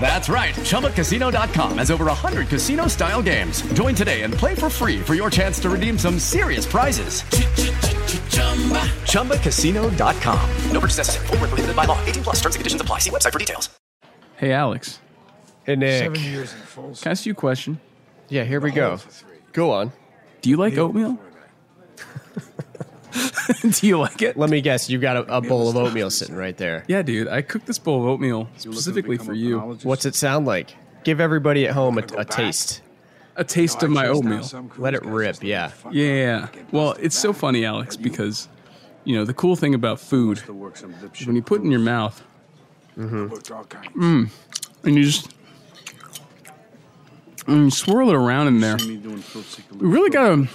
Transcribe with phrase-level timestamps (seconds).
[0.00, 0.54] That's right.
[0.54, 3.62] ChumbaCasino.com has over 100 casino style games.
[3.74, 7.22] Join today and play for free for your chance to redeem some serious prizes.
[9.12, 10.50] ChumbaCasino.com.
[10.72, 11.26] No purchase necessary.
[11.28, 12.04] Full prohibited by law.
[12.06, 12.98] 18 plus terms and conditions apply.
[12.98, 13.70] See website for details.
[14.36, 14.98] Hey, Alex.
[15.64, 16.02] Hey, Nick.
[16.16, 16.94] Seven years in full.
[16.94, 17.78] Can I ask you a question?
[18.28, 18.98] Yeah, here we go.
[18.98, 19.10] Oh,
[19.52, 19.92] go on.
[20.40, 21.16] Do you like oatmeal?
[23.62, 24.36] Do you like it?
[24.36, 24.88] Let me guess.
[24.88, 26.84] You got a, a bowl of oatmeal sitting right there.
[26.88, 27.28] Yeah, dude.
[27.28, 29.58] I cooked this bowl of oatmeal specifically for you.
[29.82, 30.74] What's it sound like?
[31.04, 32.82] Give everybody at home a, a taste.
[33.36, 34.48] A taste of my oatmeal.
[34.76, 35.42] Let it rip.
[35.42, 35.72] Yeah.
[35.90, 36.48] Yeah.
[36.70, 38.48] Well, it's so funny, Alex, because
[39.04, 42.22] you know the cool thing about food is when you put it in your mouth,
[42.96, 44.30] mm,
[44.84, 45.30] and you just
[47.46, 48.76] and swirl it around in there.
[48.76, 50.48] We really gotta,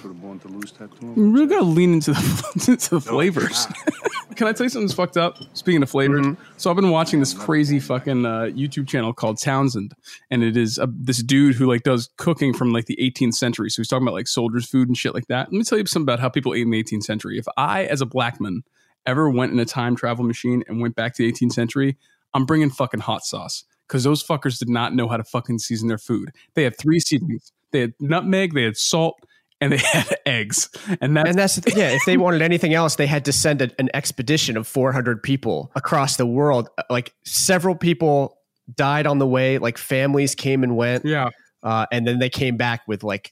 [1.15, 3.67] we really gotta lean into the, into the flavors.
[4.35, 5.37] Can I tell you something's fucked up?
[5.53, 9.93] Speaking of flavors, so I've been watching this crazy fucking uh, YouTube channel called Townsend,
[10.29, 13.69] and it is a, this dude who like does cooking from like the 18th century.
[13.69, 15.47] So he's talking about like soldiers' food and shit like that.
[15.47, 17.39] Let me tell you something about how people ate in the 18th century.
[17.39, 18.61] If I, as a black man,
[19.07, 21.97] ever went in a time travel machine and went back to the 18th century,
[22.33, 25.87] I'm bringing fucking hot sauce because those fuckers did not know how to fucking season
[25.87, 26.31] their food.
[26.55, 27.51] They had three seasonings.
[27.71, 29.15] They had nutmeg, they had salt,
[29.61, 30.69] and they had eggs.
[31.01, 31.77] And that's, And that's the thing.
[31.77, 35.21] Yeah, if they wanted anything else, they had to send a, an expedition of 400
[35.23, 36.69] people across the world.
[36.89, 38.37] Like several people
[38.75, 39.57] died on the way.
[39.57, 41.05] Like families came and went.
[41.05, 41.29] yeah,
[41.63, 43.31] Uh, and then they came back with like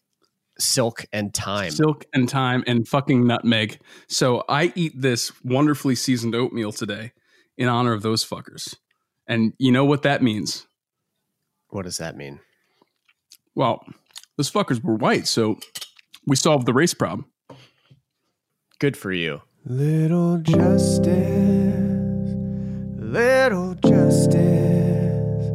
[0.57, 1.71] silk and thyme.
[1.71, 3.77] silk and thyme and fucking nutmeg.
[4.07, 7.11] So I eat this wonderfully seasoned oatmeal today
[7.57, 8.75] in honor of those fuckers.
[9.28, 10.68] And you know what that means?
[11.69, 12.40] What does that mean?
[13.56, 13.84] Well,
[14.38, 15.58] those fuckers were white, so
[16.28, 17.25] we solved the race problem.
[18.80, 19.41] Good for you.
[19.66, 21.08] Little justice,
[22.97, 25.52] little justice,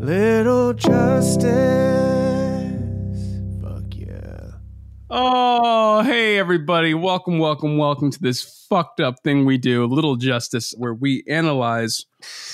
[0.00, 2.27] little justice.
[5.08, 5.20] Fuck yeah.
[5.20, 6.92] Oh, hey everybody.
[6.92, 12.04] Welcome, welcome, welcome to this fucked up thing we do, Little Justice, where we analyze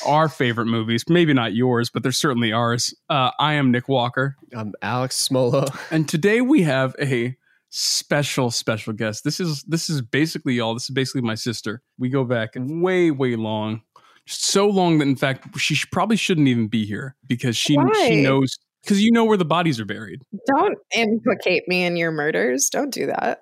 [0.07, 1.05] our favorite movies.
[1.09, 2.95] Maybe not yours, but they're certainly ours.
[3.11, 5.69] Uh, I am Nick Walker, I'm Alex Smolo.
[5.91, 7.37] and today we have a
[7.71, 9.25] special, special guest.
[9.25, 10.75] This is this is basically all.
[10.75, 11.83] This is basically my sister.
[11.99, 13.83] We go back way, way long.
[14.27, 17.91] So long that in fact she probably shouldn't even be here because she Why?
[18.09, 20.22] she knows because you know where the bodies are buried.
[20.47, 22.69] Don't implicate me in your murders.
[22.71, 23.41] Don't do that.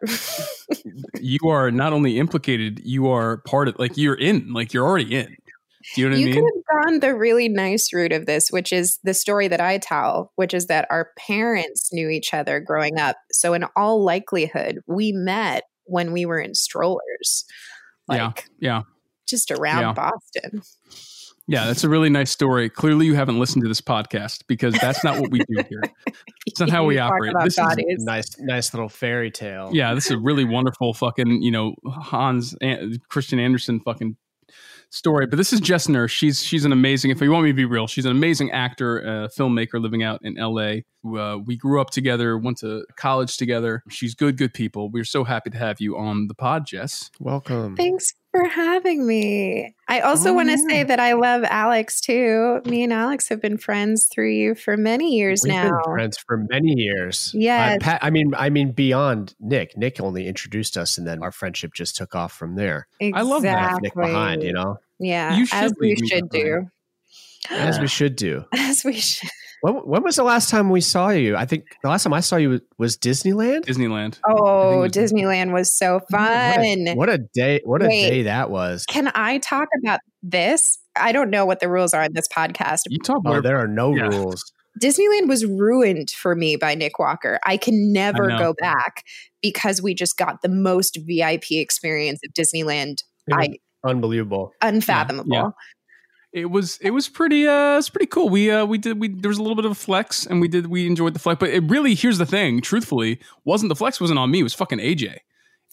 [1.20, 5.14] you are not only implicated, you are part of like you're in, like you're already
[5.14, 5.36] in.
[5.94, 6.52] Do you know what you I could mean?
[6.54, 10.30] have gone the really nice route of this, which is the story that I tell,
[10.36, 13.16] which is that our parents knew each other growing up.
[13.32, 17.44] So, in all likelihood, we met when we were in strollers,
[18.06, 18.82] like yeah, yeah,
[19.26, 19.92] just around Yeah.
[19.92, 20.62] Boston.
[21.46, 21.66] Yeah.
[21.66, 22.68] That's a really nice story.
[22.70, 25.82] Clearly, you haven't listened to this podcast because that's not what we do here.
[26.46, 27.32] It's not how we You operate.
[27.32, 28.04] about This is- bodies.
[28.04, 29.70] Nice, nice little fairy tale.
[29.72, 34.16] Yeah, this is a really wonderful fucking, you know, Hans An- Christian Andersen fucking
[34.90, 35.26] story.
[35.26, 36.10] But this is Jess Nurse.
[36.10, 37.10] She's she's an amazing.
[37.10, 40.20] If you want me to be real, she's an amazing actor, uh, filmmaker living out
[40.22, 40.84] in L.A.
[41.04, 43.82] Uh, we grew up together, went to college together.
[43.88, 44.90] She's good, good people.
[44.90, 47.10] We're so happy to have you on the pod, Jess.
[47.18, 47.74] Welcome.
[47.76, 49.74] Thanks for having me.
[49.88, 50.66] I also Oh, want to yeah.
[50.68, 52.60] say that I love Alex too.
[52.64, 55.64] Me and Alex have been friends through you for many years We've now.
[55.70, 57.30] been friends for many years.
[57.34, 57.80] Yes.
[57.86, 59.76] Uh, I mean, I mean, beyond Nick.
[59.76, 62.88] Nick only introduced us, and then our friendship just took off from there.
[63.00, 63.80] I love that.
[63.82, 66.70] Nick behind, you know, Yeah, You should as we should do.
[67.50, 68.44] as we should do.
[68.52, 69.28] As we should.
[69.62, 71.36] When, when was the last time we saw you?
[71.36, 73.64] I think the last time I saw you was, was Disneyland.
[73.64, 74.18] Disneyland.
[74.28, 76.88] Oh, was- Disneyland was so What fun.
[76.88, 77.60] a, what a day!
[77.64, 78.08] What a Wait.
[78.10, 78.84] day that was.
[78.86, 80.78] Can I talk about this?
[80.96, 82.80] I don't know what the rules are in this podcast.
[82.88, 84.08] You talk Oh, about there are no Yeah.
[84.08, 84.52] rules.
[84.82, 87.38] Disneyland was ruined for me by Nick Walker.
[87.46, 88.38] I can never know.
[88.38, 89.04] go back
[89.42, 94.52] because we just got the most VIP experience of Disneyland I unbelievable.
[94.62, 95.30] unfathomable.
[95.32, 95.50] Yeah.
[96.32, 98.28] It was it was pretty uh it's pretty cool.
[98.28, 100.48] We uh we did we there was a little bit of a flex and we
[100.48, 104.00] did we enjoyed the flex, but it really here's the thing, truthfully, wasn't the flex
[104.00, 105.18] wasn't on me, it was fucking AJ.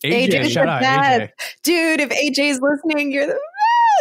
[0.03, 1.21] AJ, shout the out.
[1.21, 1.29] AJ.
[1.63, 1.99] dude.
[1.99, 3.39] If AJ's listening, you're the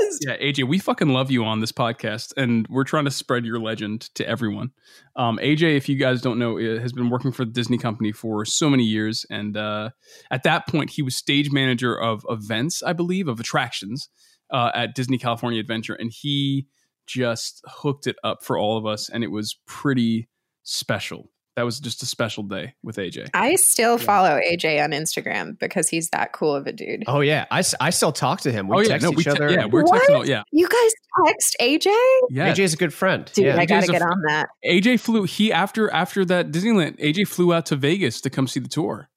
[0.00, 0.24] best.
[0.24, 3.58] Yeah, AJ, we fucking love you on this podcast, and we're trying to spread your
[3.58, 4.70] legend to everyone.
[5.16, 8.12] Um, AJ, if you guys don't know, uh, has been working for the Disney company
[8.12, 9.90] for so many years, and uh,
[10.30, 14.08] at that point, he was stage manager of events, I believe, of attractions
[14.50, 16.66] uh, at Disney California Adventure, and he
[17.06, 20.28] just hooked it up for all of us, and it was pretty
[20.62, 21.30] special.
[21.56, 23.30] That was just a special day with AJ.
[23.34, 27.02] I still follow AJ on Instagram because he's that cool of a dude.
[27.08, 28.68] Oh yeah, I, I still talk to him.
[28.68, 29.50] We oh yeah, text no, each we te- other.
[29.50, 30.00] yeah, we're What?
[30.02, 30.14] texting.
[30.14, 30.90] all- Yeah, You guys
[31.26, 31.86] text AJ?
[32.30, 32.54] yeah.
[32.54, 33.28] AJ's a good friend.
[33.34, 33.56] Dude, yeah.
[33.58, 34.46] I gotta get f- on that.
[34.64, 36.96] AJ flew he after after that Disneyland.
[37.00, 39.08] AJ flew out to Vegas to come see the tour.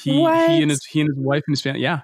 [0.00, 0.48] He What?
[0.48, 1.80] he and his he and his wife and his family.
[1.80, 2.02] Yeah,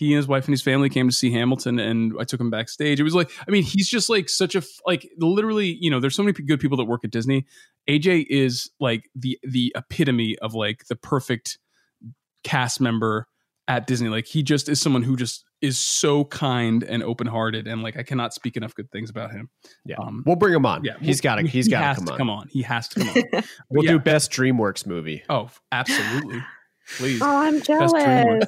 [0.00, 2.50] he and his wife and his family came to see Hamilton, and I took him
[2.50, 2.98] backstage.
[2.98, 5.76] It was like I mean, he's just like such a, like literally.
[5.80, 7.46] You know, there's so many good people that work at Disney.
[7.88, 11.58] AJ is like the the epitome of like the perfect
[12.44, 13.26] cast member
[13.68, 14.08] at Disney.
[14.08, 17.96] Like he just is someone who just is so kind and open hearted, and like
[17.98, 19.50] I cannot speak enough good things about him.
[19.84, 19.96] Yeah.
[19.98, 20.82] Um, we'll bring him on.
[20.84, 21.42] yeah, he's got to.
[21.42, 22.16] he He's got to come on.
[22.16, 22.48] come on.
[22.48, 23.42] He has to come on.
[23.70, 23.92] We'll Yeah.
[23.92, 25.22] do best DreamWorks movie.
[25.28, 26.42] Oh, absolutely.
[26.96, 27.20] Please.
[27.22, 28.46] Oh, I'm Best jealous.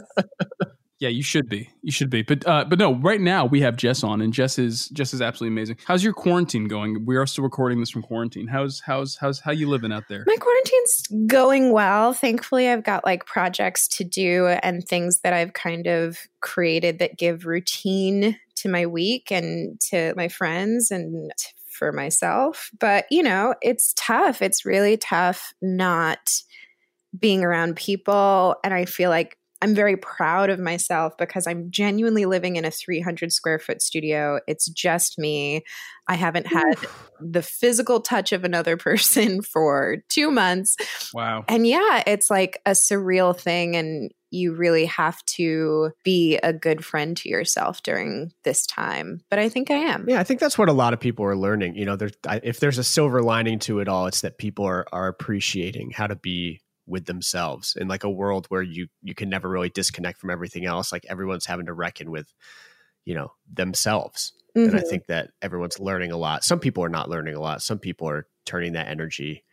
[1.02, 1.69] Yeah, you should be.
[1.82, 2.22] You should be.
[2.22, 5.20] But uh, but no, right now we have Jess on, and Jess is Jess is
[5.20, 5.78] absolutely amazing.
[5.84, 7.04] How's your quarantine going?
[7.04, 8.46] We are still recording this from quarantine.
[8.46, 10.22] How's how's how's how you living out there?
[10.28, 12.12] My quarantine's going well.
[12.12, 17.19] Thankfully, I've got like projects to do and things that I've kind of created that
[17.19, 21.32] give routine to my week and to my friends and
[21.69, 22.70] for myself.
[22.78, 24.40] But, you know, it's tough.
[24.40, 26.31] It's really tough not
[27.19, 28.55] being around people.
[28.62, 32.70] And I feel like I'm very proud of myself because I'm genuinely living in a
[32.70, 34.41] 300 square foot studio.
[34.49, 35.62] It's just me.
[36.09, 36.75] I haven't had
[37.20, 40.76] the physical touch of another person for two months.
[41.14, 41.44] Wow.
[41.47, 43.76] And yeah, it's like a surreal thing.
[43.76, 49.20] And you really have to be a good friend to yourself during this time.
[49.31, 50.06] But I think I am.
[50.08, 51.76] Yeah, I think that's what a lot of people are learning.
[51.76, 54.65] You know, there's I, if there's a silver lining to it all, it's that people
[54.65, 59.14] are are appreciating how to be with themselves in like a world where you you
[59.14, 60.93] can never really disconnect from everything else.
[60.93, 62.32] Like everyone's having to reckon with,
[63.05, 64.32] you know, themselves.
[64.55, 64.88] And I Mhm.
[64.88, 66.44] think that everyone's learning a lot.
[66.44, 67.62] Some people are not learning a lot.
[67.62, 69.44] Some people are turning that energy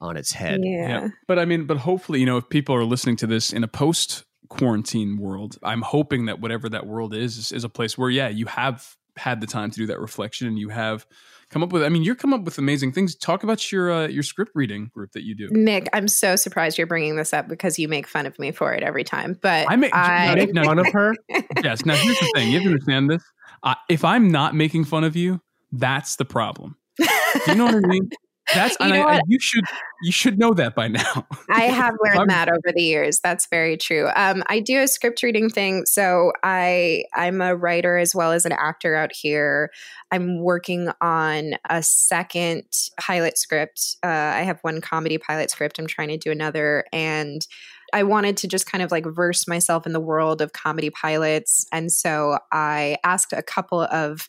[0.00, 0.60] on its head.
[0.62, 1.08] Yeah.
[1.26, 3.68] But I mean, but hopefully, you know, if people are listening to this in a
[3.68, 8.10] post quarantine world, I'm hoping that whatever that world is, is is a place where
[8.10, 11.06] yeah, you have had the time to do that reflection and you have
[11.50, 13.14] come up with I mean, you're come up with amazing things.
[13.14, 15.48] Talk about your uh, your script reading group that you do.
[15.50, 18.72] Nick, I'm so surprised you're bringing this up because you make fun of me for
[18.72, 19.38] it every time.
[19.40, 21.14] But I make- I, Make No, fun of her.
[21.62, 21.84] yes.
[21.84, 22.48] Now here's the thing.
[22.48, 23.22] You have to understand this.
[23.62, 25.40] Uh, if I'm not making fun of you,
[25.72, 26.76] that's the problem.
[26.98, 27.06] Do
[27.48, 28.08] you know what I mean?
[28.54, 29.64] That's You know I, I- you should
[30.02, 31.26] you should know that by now.
[31.50, 33.18] I have learned that over the years.
[33.20, 34.08] That's very true.
[34.14, 38.44] Um, I do a script reading thing, so I I'm a writer as well as
[38.46, 39.70] an actor out here.
[40.12, 42.64] I'm working on a second
[43.00, 43.96] pilot script.
[44.04, 45.78] Uh, I have one comedy pilot script.
[45.78, 47.44] I'm trying to do another, and
[47.92, 51.66] I wanted to just kind of like verse myself in the world of comedy pilots,
[51.72, 54.28] and so I asked a couple of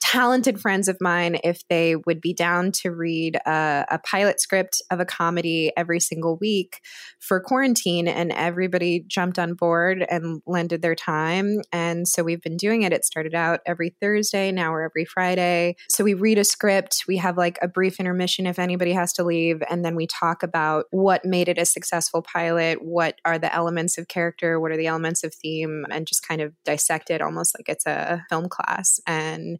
[0.00, 4.80] talented friends of mine if they would be down to read a, a pilot script
[4.90, 6.80] of a comedy every single week
[7.18, 11.60] for quarantine and everybody jumped on board and lended their time.
[11.72, 12.92] And so we've been doing it.
[12.92, 15.76] It started out every thursday now we're every friday.
[15.88, 19.24] So we read a script we have like a brief intermission if anybody has to
[19.24, 23.54] leave and then we talk about what made it a successful pilot what are the
[23.54, 27.20] elements of character what are the elements of theme and just kind of dissect it
[27.20, 29.00] almost like it's a film class.
[29.06, 29.58] And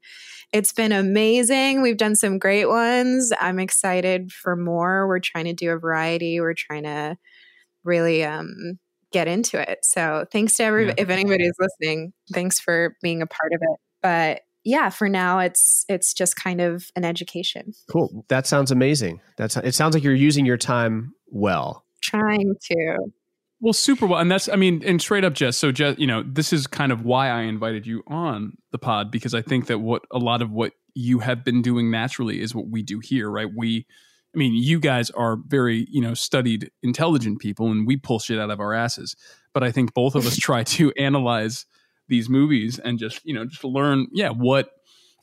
[0.52, 1.82] it's been amazing.
[1.82, 3.32] We've done some great ones.
[3.40, 5.06] I'm excited for more.
[5.06, 6.40] We're trying to do a variety.
[6.40, 7.16] We're trying to
[7.84, 8.78] really um,
[9.12, 9.78] get into it.
[9.82, 10.94] So thanks to every Yeah.
[10.98, 13.78] if anybody's listening, thanks for being a part of it.
[14.02, 17.72] But yeah, for now it's it's just kind of an education.
[17.90, 18.24] Cool.
[18.28, 19.20] That sounds amazing.
[19.36, 21.84] That's it sounds like you're using your time well.
[22.02, 22.96] Trying to.
[23.66, 25.56] Well, super well, and that's I mean, and straight up, Jess.
[25.56, 29.10] So, Jess, you know, this is kind of why I invited you on the pod
[29.10, 32.54] because I think that what a lot of what you have been doing naturally is
[32.54, 33.48] what we do here, right?
[33.52, 33.84] We,
[34.32, 38.38] I mean, you guys are very you know studied, intelligent people, and we pull shit
[38.38, 39.16] out of our asses.
[39.52, 41.66] But I think both of us try to analyze
[42.06, 44.70] these movies and just you know just learn, yeah, what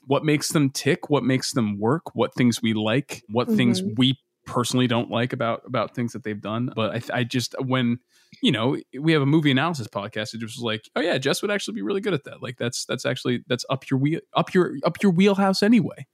[0.06, 3.96] what makes them tick, what makes them work, what things we like, what things Mhm.
[3.96, 6.70] we personally don't like about about things that they've done.
[6.74, 7.98] But I, I just when
[8.42, 11.42] you know we have a movie analysis podcast, it just was like, oh yeah, Jess
[11.42, 12.42] would actually be really good at that.
[12.42, 16.06] Like that's that's actually that's up your wheel up your up your wheelhouse anyway.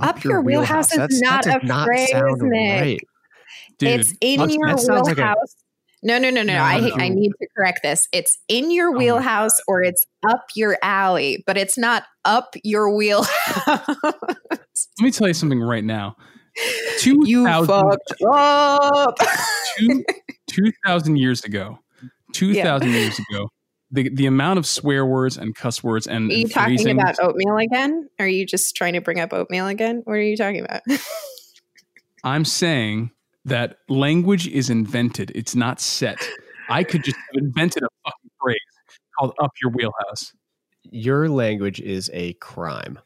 [0.00, 2.80] Up, your, wheelhouse, is not that a does not phrase, sound Nick.
[2.80, 3.00] right.
[3.78, 5.56] Dude, it's in your that sounds like a- wheelhouse.
[6.02, 6.54] no, no, no, no.
[6.54, 6.94] No, I, no.
[6.96, 8.08] I need to correct this.
[8.12, 12.54] It's in your oh my wheelhouse or it's up your alley, but it's not up
[12.62, 13.28] your wheelhouse.
[13.66, 14.60] let
[15.00, 16.16] me tell you something right now.
[16.98, 19.16] Two you fucked up.
[19.76, 20.04] two
[20.46, 21.78] two thousand years ago,
[22.32, 23.50] two thousand years ago,
[23.90, 27.16] the the amount of swear words and cuss words and, Are you and talking about
[27.20, 28.08] oatmeal again?
[28.18, 30.02] Are you just trying to bring up oatmeal again?
[30.04, 30.82] What are you talking about?
[32.24, 33.10] I'm saying
[33.44, 36.18] that language is invented; it's not set.
[36.68, 38.56] I could just have invented a fucking phrase
[39.18, 40.32] called "up your wheelhouse."
[40.90, 42.98] Your language is a crime.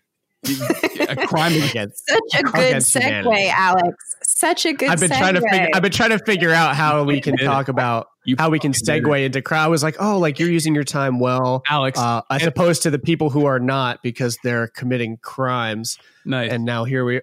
[0.45, 3.49] A crime against Such a good against segue, humanity.
[3.49, 3.97] Alex.
[4.23, 5.19] Such a good I've been segue.
[5.19, 5.69] trying to figure.
[5.75, 8.73] I've been trying to figure out how we can talk about You how we can
[8.73, 9.65] fucking segue into crowd.
[9.65, 12.83] I was like, oh, like you're using your time well, Alex, uh, as and- opposed
[12.85, 15.99] to the people who are not because they're committing crimes.
[16.25, 16.53] nice.
[16.53, 17.17] And now here we.
[17.17, 17.23] are.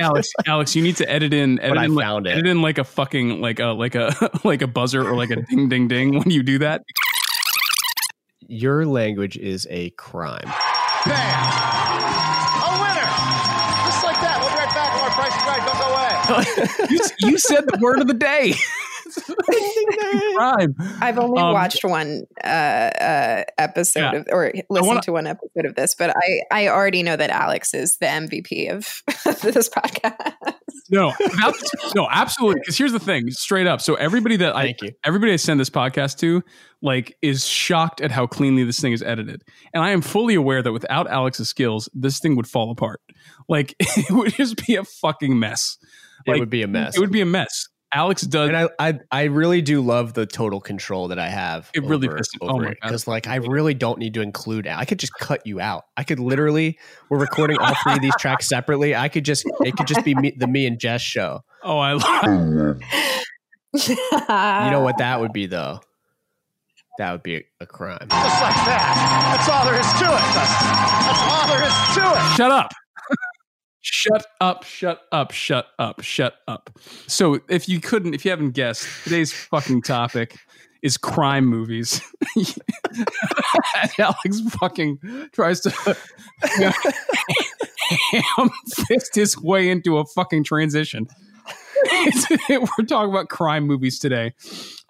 [0.00, 2.30] Alex, Alex, you need to edit in, edit I in, like, found it.
[2.32, 5.36] edit in like a fucking like a like a like a buzzer or like a
[5.42, 6.82] ding ding ding when you do that.
[8.48, 10.50] Your language is a crime.
[11.06, 11.87] A
[16.90, 18.54] You, you said the word of the day.
[20.36, 20.74] Crime.
[21.00, 24.12] I've only Um, watched one uh, uh, episode Yeah.
[24.16, 27.30] of, or listened wanna- to one episode of this, but I, I already know that
[27.30, 29.02] Alex is the MVP of
[29.42, 30.54] this podcast.
[30.90, 31.54] No, without-
[31.94, 32.60] no, absolutely.
[32.60, 33.80] Because here's the thing, straight up.
[33.80, 34.90] So everybody that I Thank you.
[35.04, 36.42] everybody I send this podcast to,
[36.82, 39.42] like, is shocked at how cleanly this thing is edited.
[39.74, 43.00] And I am fully aware that without Alex's skills, this thing would fall apart.
[43.48, 45.78] Like, it would just be a fucking mess.
[46.36, 46.96] It would be a mess.
[46.96, 47.68] It would be a mess.
[47.94, 48.48] Alex does.
[48.50, 51.70] and I, I, I really do love the total control that I have.
[51.72, 54.12] It really over, pissed me- oh over my it because like I really don't need
[54.14, 54.66] to include.
[54.66, 55.84] I could just cut you out.
[55.96, 56.78] I could literally.
[57.08, 58.94] We're recording all three of these tracks separately.
[58.94, 59.46] I could just.
[59.64, 61.40] It could just be me, the me and Jess show.
[61.64, 62.78] oh, I love.
[63.74, 63.94] You
[64.70, 65.80] know what that would be though?
[66.98, 67.98] That would be a, a crime.
[68.00, 69.36] Just like that.
[69.36, 70.24] That's all there is to it.
[70.34, 72.36] That's all there is to it.
[72.36, 72.72] Shut up.
[73.80, 76.70] Shut up, shut up, shut up, shut up.
[77.06, 80.36] So, if you couldn't, if you haven't guessed, today's fucking topic
[80.82, 82.00] is crime movies.
[83.98, 84.98] Alex fucking
[85.32, 85.70] tries to
[88.12, 88.50] ham
[88.88, 91.06] fist his way into a fucking transition.
[92.48, 94.34] We're talking about crime movies today,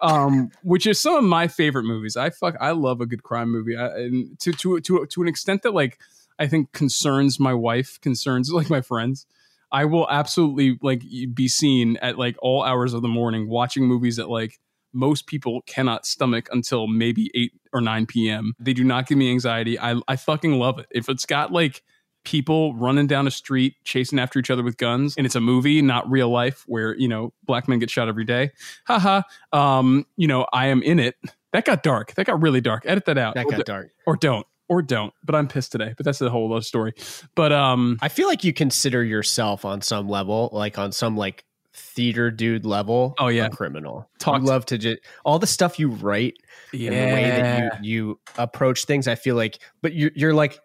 [0.01, 2.17] um, which is some of my favorite movies.
[2.17, 5.27] I fuck, I love a good crime movie, I, and to to to to an
[5.27, 5.99] extent that like
[6.39, 9.25] I think concerns my wife, concerns like my friends.
[9.71, 11.03] I will absolutely like
[11.33, 14.59] be seen at like all hours of the morning watching movies that like
[14.93, 18.53] most people cannot stomach until maybe 8 or 9 p.m.
[18.59, 19.77] They do not give me anxiety.
[19.77, 20.87] I I fucking love it.
[20.89, 21.83] If it's got like
[22.25, 25.81] people running down a street chasing after each other with guns and it's a movie
[25.81, 28.51] not real life where you know black men get shot every day
[28.85, 29.21] haha
[29.53, 31.15] um you know i am in it
[31.53, 33.91] that got dark that got really dark edit that out That got d- dark.
[34.05, 36.93] or don't or don't but i'm pissed today but that's the whole other story
[37.35, 41.45] but um I feel like you consider yourself on some level, like on some like
[41.73, 43.13] theater dude level.
[43.19, 43.45] Oh, yeah.
[43.45, 44.09] a criminal.
[44.19, 46.37] Talk you love to just all the stuff you write
[46.73, 49.07] yeah and the way that you you approach things.
[49.07, 50.59] I feel like, but you're you're like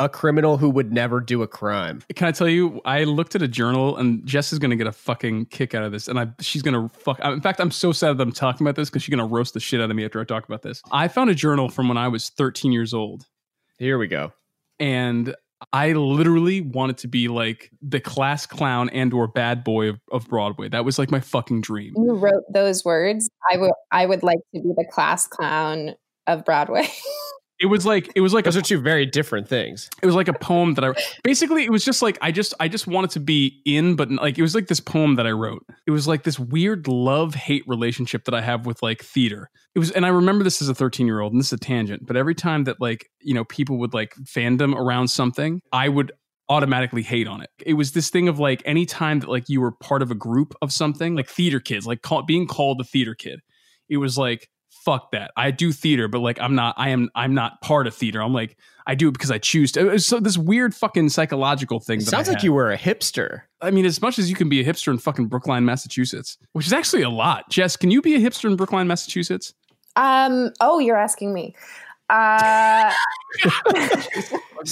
[0.00, 2.02] a criminal who would never do a crime.
[2.16, 2.80] Can I tell you?
[2.86, 5.84] I looked at a journal, and Jess is going to get a fucking kick out
[5.84, 7.20] of this, and I she's going to fuck.
[7.22, 9.54] In fact, I'm so sad that I'm talking about this because she's going to roast
[9.54, 10.82] the shit out of me after I talk about this.
[10.90, 13.26] I found a journal from when I was 13 years old,
[13.80, 14.32] Here we go.
[14.78, 15.34] and
[15.72, 20.26] I literally wanted to be like the class clown and or bad boy of, of
[20.26, 20.68] Broadway.
[20.68, 21.92] That was like my fucking dream.
[21.96, 23.28] you wrote those words.
[23.50, 25.96] I would I would like to be the class clown
[26.26, 26.88] of Broadway.
[27.60, 29.90] It was like it was like a Those are two very different things.
[30.02, 32.68] it was like a poem that I basically it was just like I just I
[32.68, 35.64] just wanted to be in, but like it was like this poem that I wrote.
[35.86, 39.50] It was like this weird love hate relationship that I have with like theater.
[39.74, 41.58] It was, and I remember this as a 13 year old, and this is a
[41.58, 45.90] tangent, but every time that like you know people would like fandom around something, I
[45.90, 46.12] would
[46.48, 47.50] automatically hate on it.
[47.64, 50.16] It was this thing of like any time that like you were part of a
[50.16, 53.40] group of something, like theater kids, like call, being called a theater kid,
[53.88, 55.30] it was like fuck that.
[55.36, 58.22] I do theater, but like I'm not I am I'm not part of theater.
[58.22, 59.98] I'm like I do it because I choose to.
[59.98, 62.00] So this weird fucking psychological thing.
[62.00, 62.44] It that I sounds like had.
[62.44, 63.42] you were a hipster.
[63.60, 66.66] I mean, as much as you can be a hipster in fucking Brookline, Massachusetts, which
[66.66, 67.48] is actually a lot.
[67.50, 69.54] Jess, can you be a hipster in Brookline, Massachusetts?
[69.96, 70.50] um.
[70.60, 71.54] Oh, you're asking me.
[72.10, 72.92] Uh,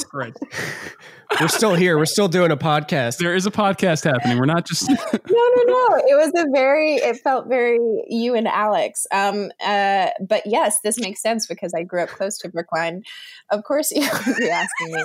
[0.09, 0.43] Christ.
[1.41, 1.99] We're still here.
[1.99, 3.19] We're still doing a podcast.
[3.19, 4.39] There is a podcast happening.
[4.39, 5.87] We're not just no, no, no.
[6.09, 6.97] It was a very.
[6.97, 7.79] It felt very
[8.09, 9.07] you and Alex.
[9.13, 9.51] Um.
[9.65, 10.09] Uh.
[10.27, 13.03] But yes, this makes sense because I grew up close to Brookline.
[13.51, 15.01] Of course, you would be asking me.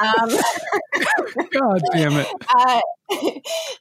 [0.00, 0.30] Um.
[1.52, 2.26] God damn it.
[2.48, 2.80] Uh,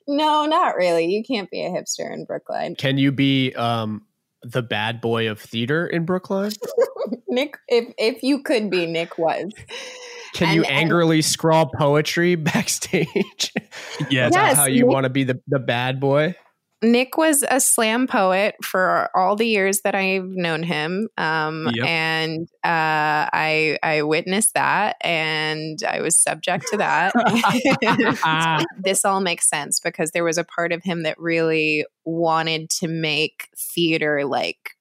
[0.07, 1.05] no, not really.
[1.05, 2.75] You can't be a hipster in Brookline.
[2.75, 4.03] Can you be um
[4.43, 6.51] the bad boy of theater in Brookline?
[7.27, 9.51] Nick, if if you could be, Nick was.
[10.33, 13.07] Can you And- and- angrily scrawl poetry backstage?
[14.09, 14.29] Yes.
[14.29, 16.35] Is that Yes, how you Nick- want to be the, the bad boy?
[16.81, 21.85] Nick was a slam poet for all the years that I've known him, um, Yep.
[21.85, 28.65] and uh, I I witnessed that, and I was subject to that.
[28.83, 32.87] this all makes sense because there was a part of him that really wanted to
[32.87, 34.71] make theater like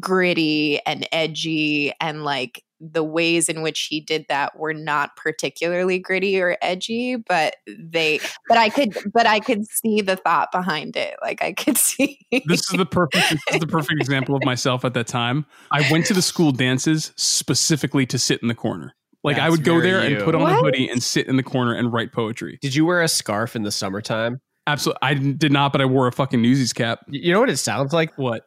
[0.00, 5.98] gritty and edgy, and like the ways in which he did that were not particularly
[5.98, 10.96] gritty or edgy, but they but I could but I could see the thought behind
[10.96, 11.16] it.
[11.22, 14.84] Like I could see this is the perfect this is the perfect example of myself
[14.84, 15.46] at that time.
[15.70, 18.94] I went to the school dances specifically to sit in the corner.
[19.24, 21.42] Like I would go very there and put on a hoodie and sit in the
[21.42, 22.58] corner and write poetry.
[22.62, 24.40] Did you wear a scarf in the summertime?
[24.66, 27.00] Absolutely, I did not, but I wore a fucking Newsies cap.
[27.08, 28.16] You know what it sounds like?
[28.16, 28.44] What?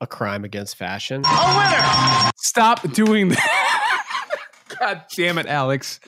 [0.00, 1.22] A crime against fashion.
[1.24, 2.30] A winner!
[2.36, 4.28] Stop doing that!
[4.78, 5.98] God damn it, Alex!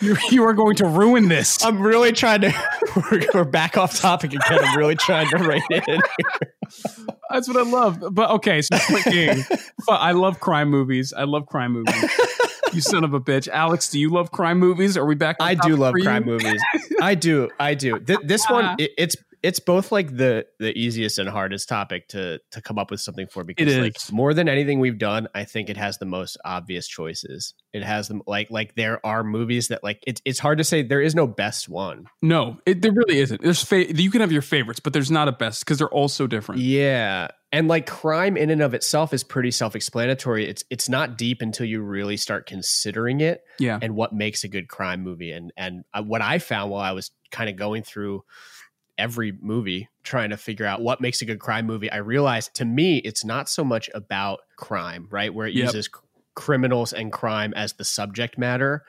[0.00, 1.64] You you are going to ruin this.
[1.64, 2.52] I'm really trying to.
[3.10, 4.58] We're, we're back off topic again.
[4.62, 6.00] I'm really trying to rein it in.
[7.30, 8.02] That's what I love.
[8.10, 11.12] But okay, so point being, fu- I love crime movies.
[11.16, 11.94] I love crime movies.
[12.74, 13.88] you son of a bitch, Alex.
[13.90, 14.96] Do you love crime movies?
[14.98, 15.36] Are we back?
[15.40, 16.04] on I do love for you?
[16.04, 16.60] crime movies.
[17.00, 17.48] I do.
[17.58, 17.98] I do.
[17.98, 18.54] Th- this Uh-huh.
[18.54, 22.78] one, it, it's it's both like the the easiest and hardest topic to to come
[22.78, 24.12] up with something for because like is.
[24.12, 27.54] more than anything we've done, I think it has the most obvious choices.
[27.72, 30.82] It has them like like there are movies that like it's it's hard to say
[30.82, 32.06] there is no best one.
[32.20, 33.42] No, it, there really isn't.
[33.42, 36.08] There's fa- you can have your favorites, but there's not a best because they're all
[36.08, 36.60] so different.
[36.60, 37.28] Yeah.
[37.54, 40.48] And like crime in and of itself is pretty self-explanatory.
[40.48, 43.78] It's it's not deep until you really start considering it Yeah.
[43.82, 45.32] and what makes a good crime movie.
[45.32, 48.24] And and uh, what I found while I was kind of going through
[48.98, 52.64] every movie trying to figure out what makes a good crime movie, I realized to
[52.64, 55.32] me it's not so much about crime, right?
[55.32, 55.64] Where it Yep.
[55.64, 55.88] uses
[56.34, 58.84] criminals and crime as the subject matter.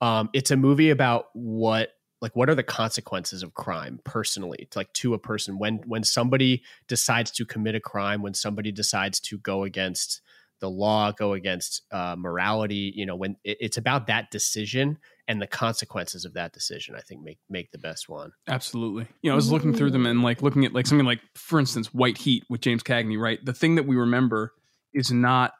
[0.00, 1.90] Um, it's a movie about what
[2.20, 6.02] like what are the consequences of crime personally to like to a person when when
[6.02, 10.22] somebody decides to commit a crime when somebody decides to go against
[10.60, 15.42] the law go against uh, morality you know when it, it's about that decision and
[15.42, 19.06] the consequences of that decision i think make make the best one Absolutely.
[19.22, 21.58] You know, I was looking through them and like looking at like something like, for
[21.58, 23.44] instance, White Heat with James Cagney, right?
[23.44, 24.52] The thing that we remember
[24.94, 25.52] is not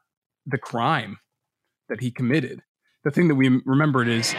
[0.47, 1.19] the crime
[1.89, 2.63] that he committed.
[3.05, 4.33] The thing that we remember is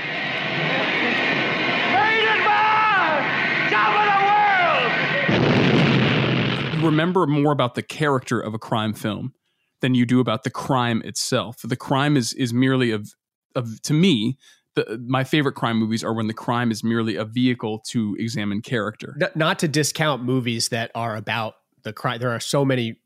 [6.73, 9.33] you remember more about the character of a crime film
[9.81, 11.57] than you do about the crime itself.
[11.63, 13.13] The crime is is merely of
[13.55, 14.37] of to me
[14.77, 18.61] the, my favorite crime movies are when the crime is merely a vehicle to examine
[18.61, 19.17] character.
[19.21, 22.99] N- not to discount movies that are about the crime there are so many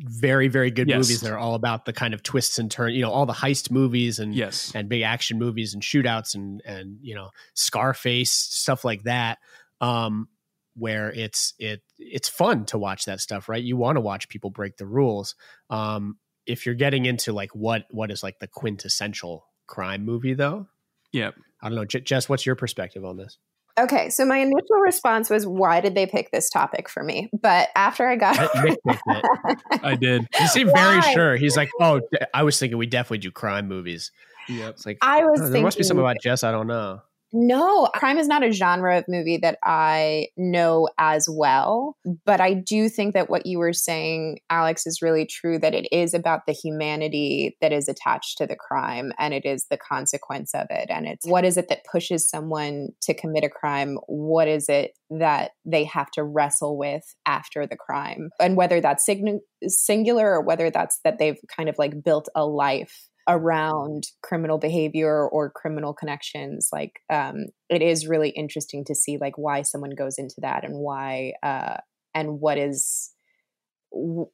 [0.00, 0.96] very very good Yes.
[0.96, 3.32] movies that are all about the kind of twists and turns you know all the
[3.34, 4.72] heist movies and Yes.
[4.74, 9.38] and big action movies and shootouts and and you know Scarface stuff like that
[9.80, 10.28] um
[10.74, 14.48] where it's it it's fun to watch that stuff right you want to watch people
[14.50, 15.34] break the rules
[15.70, 20.66] um if you're getting into like what what is like the quintessential crime movie though
[21.12, 21.30] Yeah.
[21.62, 23.38] I don't know J- Jess what's your perspective on this
[23.78, 27.68] Okay, so my initial response was, "Why did they pick this topic for me?" But
[27.76, 29.80] after I got, I- it.
[29.84, 30.26] I did.
[30.36, 31.36] He seemed very sure.
[31.36, 32.00] He's like, oh,
[32.34, 34.10] I was thinking we definitely do crime movies.
[34.48, 34.70] Yep.
[34.70, 37.02] It's like, I was oh, there thinking, must be something about Jess I don't know.
[37.32, 41.96] No, crime is not a genre of movie that I know as well.
[42.24, 45.86] But I do think that what you were saying, Alex, is really true that it
[45.92, 50.54] is about the humanity that is attached to the crime and it is the consequence
[50.54, 50.88] of it.
[50.88, 53.98] And it's what is it that pushes someone to commit a crime?
[54.06, 58.30] What is it that they have to wrestle with after the crime?
[58.40, 62.46] And whether that's sign- singular or whether that's that they've kind of like built a
[62.46, 69.18] life around criminal behavior or criminal connections like um it is really interesting to see
[69.18, 71.76] like why someone goes into that and why uh
[72.14, 73.12] and what is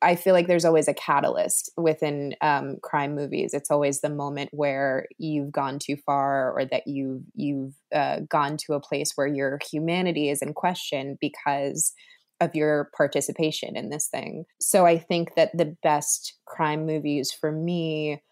[0.03, 3.55] I feel like there's always a catalyst within um, crime movies.
[3.55, 8.57] It's always the moment where you've gone too far, or that you've you've uh, gone
[8.67, 11.93] to a place where your humanity is in question because
[12.41, 14.45] of your participation in this thing.
[14.61, 18.23] So I think that the best crime movies for me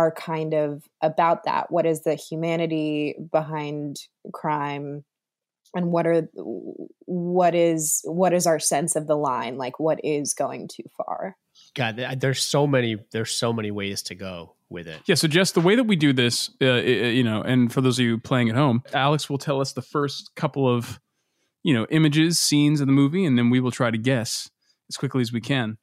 [0.00, 1.70] are kind of about that.
[1.70, 3.98] What is the humanity behind
[4.32, 5.04] crime?
[5.74, 6.28] And what are
[7.04, 9.56] what is what is our sense of the line?
[9.56, 11.36] Like what is going too far?
[11.74, 15.00] God, there's so many there's so many ways to go with it.
[15.04, 15.14] Yeah.
[15.16, 18.04] So, just the way that we do this, uh, you know, and for those of
[18.04, 20.98] you playing at home, Alex will tell us the first couple of,
[21.62, 24.50] you know, images, scenes of the movie, and then we will try to guess
[24.88, 25.76] as quickly as we can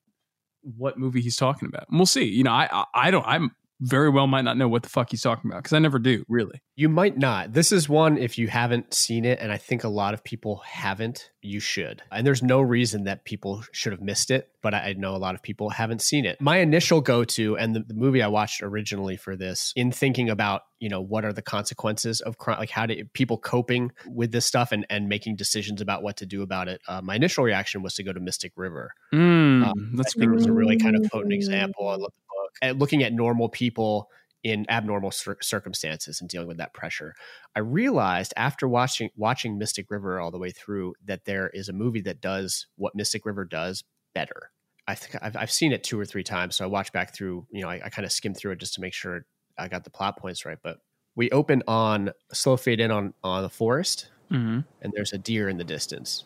[0.76, 1.88] what movie he's talking about.
[1.90, 2.26] And we'll see.
[2.26, 5.12] You know, I, I, I don't, I'm very well might not know what the fuck
[5.12, 6.62] he's talking about because I never do really.
[6.76, 7.54] You might not.
[7.54, 10.58] This is one if you haven't seen it, and I think a lot of people
[10.66, 11.32] haven't.
[11.42, 14.50] You should, and there's no reason that people should have missed it.
[14.62, 16.42] But I know a lot of people haven't seen it.
[16.42, 20.30] My initial go to, and the, the movie I watched originally for this, in thinking
[20.30, 24.32] about you know what are the consequences of crime, like how do people coping with
[24.32, 26.82] this stuff and and making decisions about what to do about it.
[26.88, 28.92] Uh, my initial reaction was to go to Mystic River.
[29.14, 31.88] Mm, um, that's I think it was a really kind of potent example.
[31.88, 32.14] I love
[32.62, 34.10] at looking at normal people
[34.44, 37.16] in abnormal cir- circumstances and dealing with that pressure.
[37.56, 41.74] I realized after watching watching Mystic River all the way through that there is a
[41.74, 44.52] movie that does what Mystic River does better.
[44.88, 47.46] I think I've, I've seen it two or three times, so I watched back through.
[47.52, 49.26] You know, I, I kind of skimmed through it just to make sure
[49.58, 50.58] I got the plot points right.
[50.64, 50.78] But
[51.16, 54.60] we open on slow fade in on on the forest, mm-hmm.
[54.82, 56.24] and there's a deer in the distance.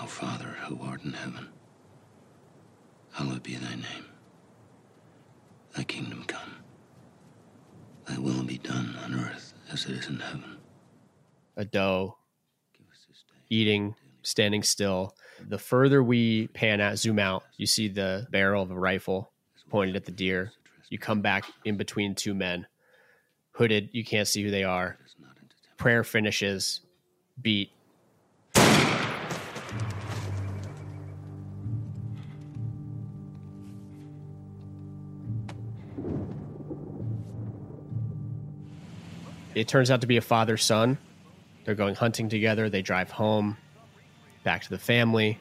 [0.00, 1.48] Our Father who art in heaven,
[3.12, 4.06] hallowed be thy name.
[5.74, 6.56] Thy kingdom come.
[8.06, 10.58] Thy will be done on earth as it is in heaven.
[11.56, 12.16] A doe
[13.50, 15.14] eating, standing still.
[15.48, 19.30] The further we pan out, zoom out, you see the barrel of a rifle
[19.70, 20.52] pointed at the deer.
[20.90, 22.66] You come back in between two men,
[23.52, 23.90] hooded.
[23.92, 24.98] You can't see who they are.
[25.76, 26.80] Prayer finishes,
[27.40, 27.70] beat,
[39.54, 40.98] it turns out to be a father son.
[41.64, 42.68] They're going hunting together.
[42.68, 43.56] They drive home,
[44.42, 45.38] back to the family.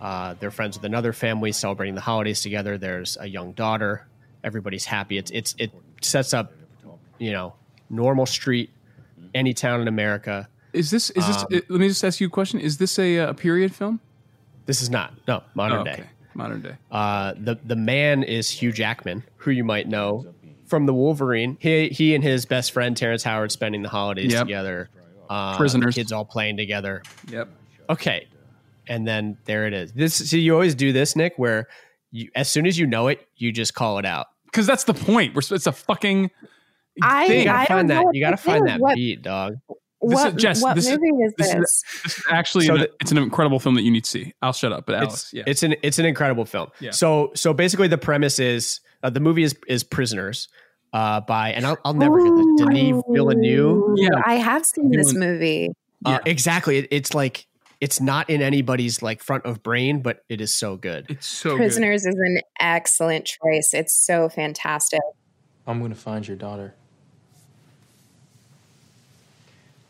[0.00, 2.78] Uh, they're friends with another family celebrating the holidays together.
[2.78, 4.06] There's a young daughter.
[4.44, 5.18] Everybody's happy.
[5.18, 6.52] It's it's it sets up,
[7.18, 7.54] you know,
[7.90, 8.70] normal street,
[9.34, 10.48] any town in America.
[10.72, 11.36] Is this is this?
[11.38, 12.60] Um, let me just ask you a question.
[12.60, 14.00] Is this a, a period film?
[14.66, 15.14] This is not.
[15.26, 15.96] No, modern oh, okay.
[15.96, 16.04] day.
[16.34, 16.76] Modern day.
[16.90, 20.32] Uh, the the man is Hugh Jackman, who you might know
[20.68, 21.56] from the Wolverine.
[21.60, 24.42] He he and his best friend Terrence Howard spending the holidays yep.
[24.42, 24.90] together.
[25.28, 27.02] Uh, Prisoners, kids all playing together.
[27.30, 27.48] Yep.
[27.90, 28.28] Okay,
[28.86, 29.92] and then there it is.
[29.92, 31.68] This see, you always do this, Nick, where
[32.10, 34.94] you, as soon as you know it, you just call it out because that's the
[34.94, 35.34] point.
[35.34, 36.30] We're it's a fucking.
[37.00, 37.38] I, thing.
[37.40, 38.06] You gotta I find that.
[38.12, 39.56] You gotta find that what, beat, dog.
[40.00, 41.48] What, is, Jess, what this movie is, this?
[41.48, 44.04] This is, this is actually so an, the, it's an incredible film that you need
[44.04, 44.32] to see.
[44.42, 46.68] I'll shut up, but Alex, it's, yeah, it's an it's an incredible film.
[46.78, 46.92] Yeah.
[46.92, 50.48] So so basically, the premise is uh, the movie is is Prisoners
[50.92, 53.94] uh, by, and I'll, I'll never get the Denis Villeneuve.
[53.96, 55.70] Yeah, I have seen this movie.
[56.04, 56.18] Uh, yeah.
[56.30, 56.78] Exactly.
[56.78, 57.48] It, it's like
[57.80, 61.06] it's not in anybody's like front of brain, but it is so good.
[61.08, 62.10] It's so Prisoners good.
[62.10, 63.74] is an excellent choice.
[63.74, 65.00] It's so fantastic.
[65.66, 66.74] I'm going to find your daughter.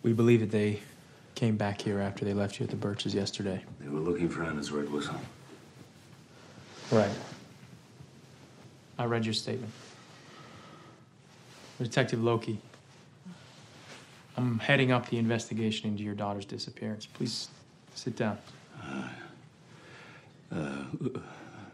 [0.09, 0.81] We believe that they
[1.35, 3.63] came back here after they left you at the Birches yesterday.
[3.79, 5.17] They were looking for Anna's red whistle.
[6.91, 7.11] Right.
[8.99, 9.71] I read your statement.
[11.77, 12.59] Detective Loki,
[14.39, 17.05] I'm heading up the investigation into your daughter's disappearance.
[17.05, 17.49] Please
[17.95, 18.39] sit down.
[18.83, 19.09] Uh,
[20.51, 20.85] uh,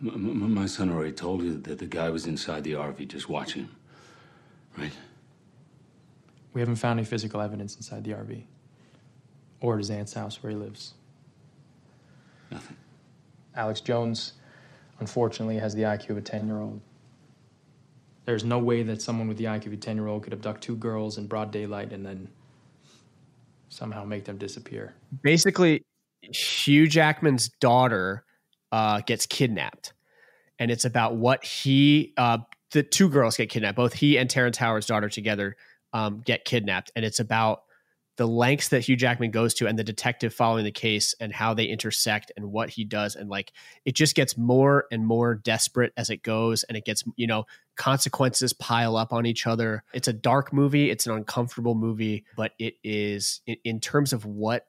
[0.00, 3.76] my son already told you that the guy was inside the RV just watching him,
[4.76, 4.92] right?
[6.54, 8.44] We haven't found any physical evidence inside the RV
[9.60, 10.94] or at his aunt's house where he lives.
[12.50, 12.76] Nothing.
[13.56, 14.34] Alex Jones,
[15.00, 16.80] unfortunately, has the IQ of a 10 year old.
[18.24, 20.62] There's no way that someone with the IQ of a 10 year old could abduct
[20.62, 22.28] two girls in broad daylight and then
[23.68, 24.94] somehow make them disappear.
[25.22, 25.82] Basically,
[26.22, 28.24] Hugh Jackman's daughter
[28.70, 29.92] uh, gets kidnapped.
[30.58, 32.38] And it's about what he, uh,
[32.70, 33.76] the two girls get kidnapped.
[33.76, 35.56] Both he and Terrence Howard's daughter together
[35.94, 36.90] um, get kidnapped.
[36.94, 37.62] And it's about
[38.16, 41.54] the lengths that Hugh Jackman goes to and the detective following the case and how
[41.54, 43.16] they intersect and what he does.
[43.16, 43.52] And like
[43.84, 46.62] it just gets more and more desperate as it goes.
[46.64, 49.82] And it gets, you know, consequences pile up on each other.
[49.92, 54.24] It's a dark movie, it's an uncomfortable movie, but it is, in, in terms of
[54.24, 54.66] what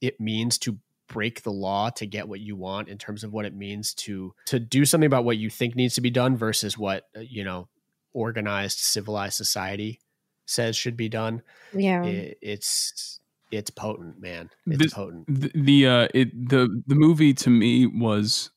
[0.00, 0.78] it means to
[1.08, 4.34] break the law to get what you want in terms of what it means to
[4.44, 7.44] to do something about what you think needs to be done versus what uh, you
[7.44, 7.68] know
[8.12, 10.00] organized civilized society
[10.46, 11.42] says should be done.
[11.74, 14.50] Yeah, it, it's it's potent, man.
[14.66, 15.26] It's this, potent.
[15.28, 18.50] The, the uh, it the the movie to me was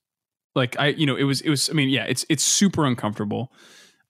[0.56, 3.52] like I you know it was it was I mean yeah it's it's super uncomfortable.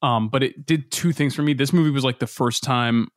[0.01, 1.53] Um, but it did two things for me.
[1.53, 3.09] This movie was like the first time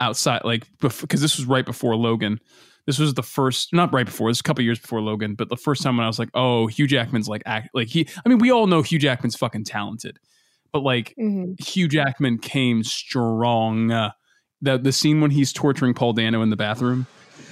[0.00, 2.40] outside, like because this was right before Logan.
[2.86, 5.48] This was the first, not right before, this was a couple years before Logan, but
[5.48, 8.06] the first time when I was like, oh, Hugh Jackman's like act like he.
[8.24, 10.18] I mean, we all know Hugh Jackman's fucking talented,
[10.74, 11.62] but like Mm-hmm.
[11.62, 13.92] Hugh Jackman came strong.
[13.92, 14.10] Uh,
[14.60, 17.06] the the scene when he's torturing Paul Dano in the bathroom.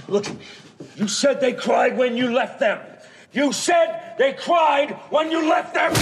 [0.09, 0.27] Look,
[0.97, 2.81] you said they cried when you left them.
[3.33, 5.93] You said they cried when you left them.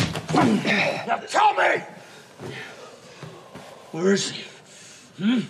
[1.06, 1.83] Now tell me,
[3.92, 4.44] where is he?
[5.22, 5.40] Hmm?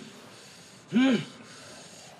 [0.91, 1.15] Hmm?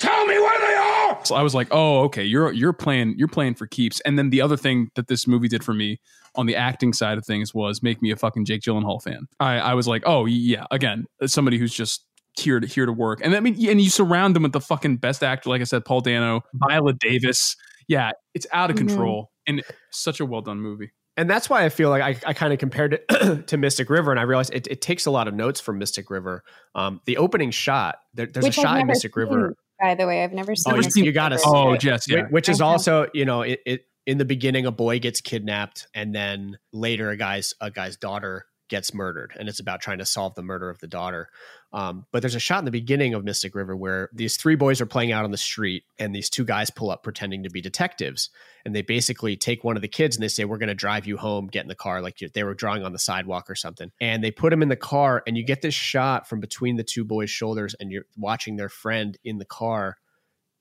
[0.01, 1.25] Tell me where they are.
[1.25, 3.99] So I was like, oh, okay, you're you're playing you're playing for keeps.
[4.01, 5.99] And then the other thing that this movie did for me
[6.35, 9.27] on the acting side of things was make me a fucking Jake Gyllenhaal fan.
[9.39, 12.03] I, I was like, oh yeah, again, somebody who's just
[12.39, 13.19] here to here to work.
[13.23, 15.85] And I mean, and you surround them with the fucking best actor, like I said,
[15.85, 17.55] Paul Dano, Viola Davis.
[17.87, 18.87] Yeah, it's out of Mhm.
[18.87, 19.61] control and
[19.91, 20.91] such a well done movie.
[21.17, 24.11] and that's why I feel like I, I kind of compared it to Mystic River,
[24.11, 26.41] and I realized it, it takes a lot of notes from Mystic River.
[26.73, 29.55] Um, the opening shot, there, there's Which a I've shot in Mystic seen, River.
[29.81, 30.73] By the way, I've never oh, seen.
[30.73, 31.43] Oh, you, you got to River.
[31.43, 31.79] see Oh, it.
[31.81, 32.27] Jess, yeah.
[32.29, 36.13] Which is also, you know, it, it in the beginning a boy gets kidnapped, and
[36.13, 40.35] then later a guy's a guy's daughter gets murdered, and it's about trying to solve
[40.35, 41.29] the murder of the daughter.
[41.73, 44.81] Um, but there's a shot in the beginning of Mystic River where these three boys
[44.81, 47.61] are playing out on the street, and these two guys pull up pretending to be
[47.61, 48.29] detectives,
[48.65, 51.07] and they basically take one of the kids and they say, "We're going to drive
[51.07, 51.47] you home.
[51.47, 54.31] Get in the car." Like they were drawing on the sidewalk or something, and they
[54.31, 57.29] put him in the car, and you get this shot from between the two boys'
[57.29, 59.97] shoulders, and you're watching their friend in the car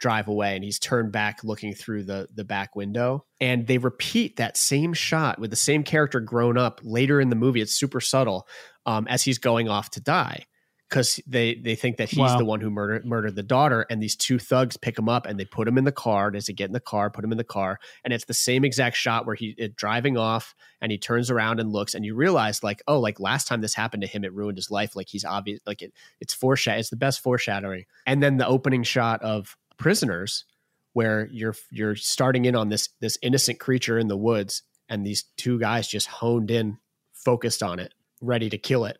[0.00, 4.36] drive away and he's turned back looking through the the back window and they repeat
[4.36, 8.00] that same shot with the same character grown up later in the movie it's super
[8.00, 8.48] subtle
[8.86, 10.46] um, as he's going off to die
[10.90, 12.38] because they they think that he's Wow.
[12.38, 15.38] the one who murdered murdered the daughter and these two thugs pick him up and
[15.38, 17.38] they put him in the car as they get in the car put him in
[17.38, 20.98] the car and it's the same exact shot where he it, driving off and he
[20.98, 24.08] turns around and looks and you realize like oh like last time this happened to
[24.08, 27.20] him it ruined his life like he's obvious like it it's foreshadow it's the best
[27.22, 30.44] foreshadowing and then the opening shot of prisoners
[30.92, 35.22] where you're you're starting in on this this innocent creature in the woods and these
[35.36, 36.78] two guys just honed in
[37.12, 38.98] focused on it ready to kill it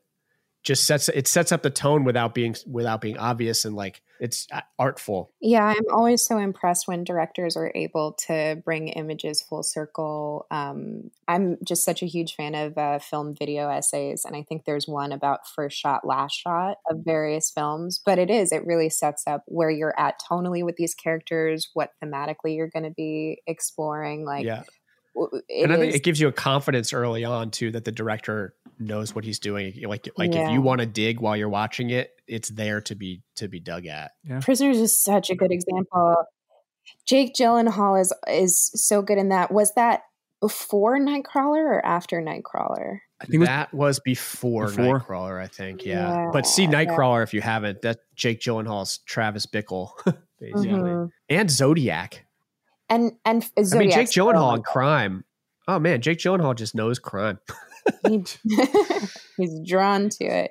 [0.63, 4.47] just sets it sets up the tone without being without being obvious and like it's
[4.53, 9.63] uh, artful Yeah, I'm always so impressed when directors are able to bring images full
[9.63, 10.47] circle.
[10.51, 14.65] Um, I'm just such a huge fan of uh, film video essays, and I think
[14.67, 17.99] there's one about first shot, last shot of various films.
[18.05, 21.93] But it is, it really sets up where you're at tonally with these characters, what
[22.05, 24.27] thematically you're going to be exploring.
[24.27, 24.65] Like, yeah
[25.15, 28.55] and I think is- it gives you a confidence early on too that the director
[28.79, 29.75] knows what he's doing.
[29.87, 30.47] Like like Yeah.
[30.47, 33.61] if you want to dig while you're watching it, it's there to be to be
[33.61, 34.13] dug at.
[34.41, 36.17] Prisoners is such a good example.
[37.07, 39.51] Jake Gyllenhaal is is so good in that.
[39.53, 40.03] Was that
[40.41, 43.01] before Nightcrawler or after Nightcrawler?
[43.21, 45.01] I think that was before, Before?
[45.01, 45.85] Nightcrawler, I think.
[45.85, 46.09] Yeah.
[46.25, 46.71] Yeah, but see yeah.
[46.71, 47.83] Nightcrawler if you haven't.
[47.83, 49.91] That Jake Gyllenhaal's Travis Bickle,
[50.41, 50.69] basically.
[50.71, 51.11] Mhm.
[51.29, 52.25] And Zodiac.
[52.91, 55.25] And and I mean Jake Gyllenhaal in crime.
[55.69, 57.39] Oh man, Jake Gyllenhaal just knows crime.
[58.09, 58.25] he-
[59.37, 60.51] he's drawn to it.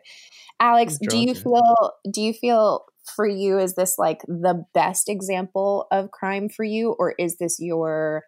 [0.60, 1.44] Alex, do you to it.
[1.44, 6.64] feel do you feel for you is this like the best example of crime for
[6.64, 8.24] you or is this your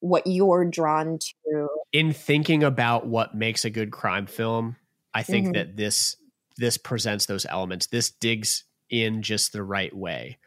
[0.00, 1.68] what you're drawn to?
[1.92, 4.76] in thinking about what makes a good crime film,
[5.14, 5.54] I think Mhm.
[5.54, 6.16] that this
[6.58, 7.86] this presents those elements.
[7.86, 10.38] This digs in just the right way.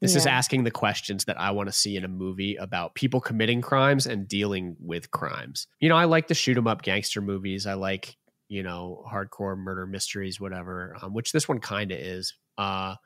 [0.00, 3.20] This is asking the questions that I want to see in a movie about people
[3.20, 5.66] committing crimes and dealing with crimes.
[5.78, 7.66] You know, I like the shoot 'em up gangster movies.
[7.66, 8.16] I like,
[8.48, 12.34] you know, hardcore murder mysteries, whatever, um, which this one kind of is.
[12.56, 12.96] Uh,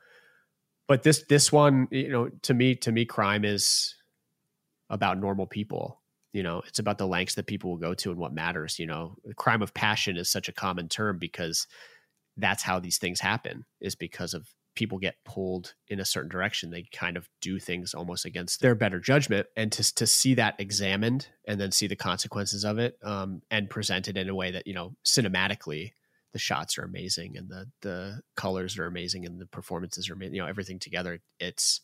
[0.87, 3.95] but this this one, you know, to me, to me, crime is
[4.89, 6.01] about normal people.
[6.31, 8.79] You know, it's about the lengths that people will go to and what matters.
[8.79, 11.67] You know, the crime of passion is such a common term because
[12.37, 16.69] that's how these things happen, is because of people get pulled in a certain direction.
[16.69, 19.47] They kind of do things almost against their better judgment.
[19.55, 23.69] And to, to see that examined and then see the consequences of it um, and
[23.69, 25.91] presented in a way that, you know, cinematically,
[26.33, 30.35] the shots are amazing and the the colors are amazing and the performances are amazing.
[30.35, 31.79] You know, everything together, it's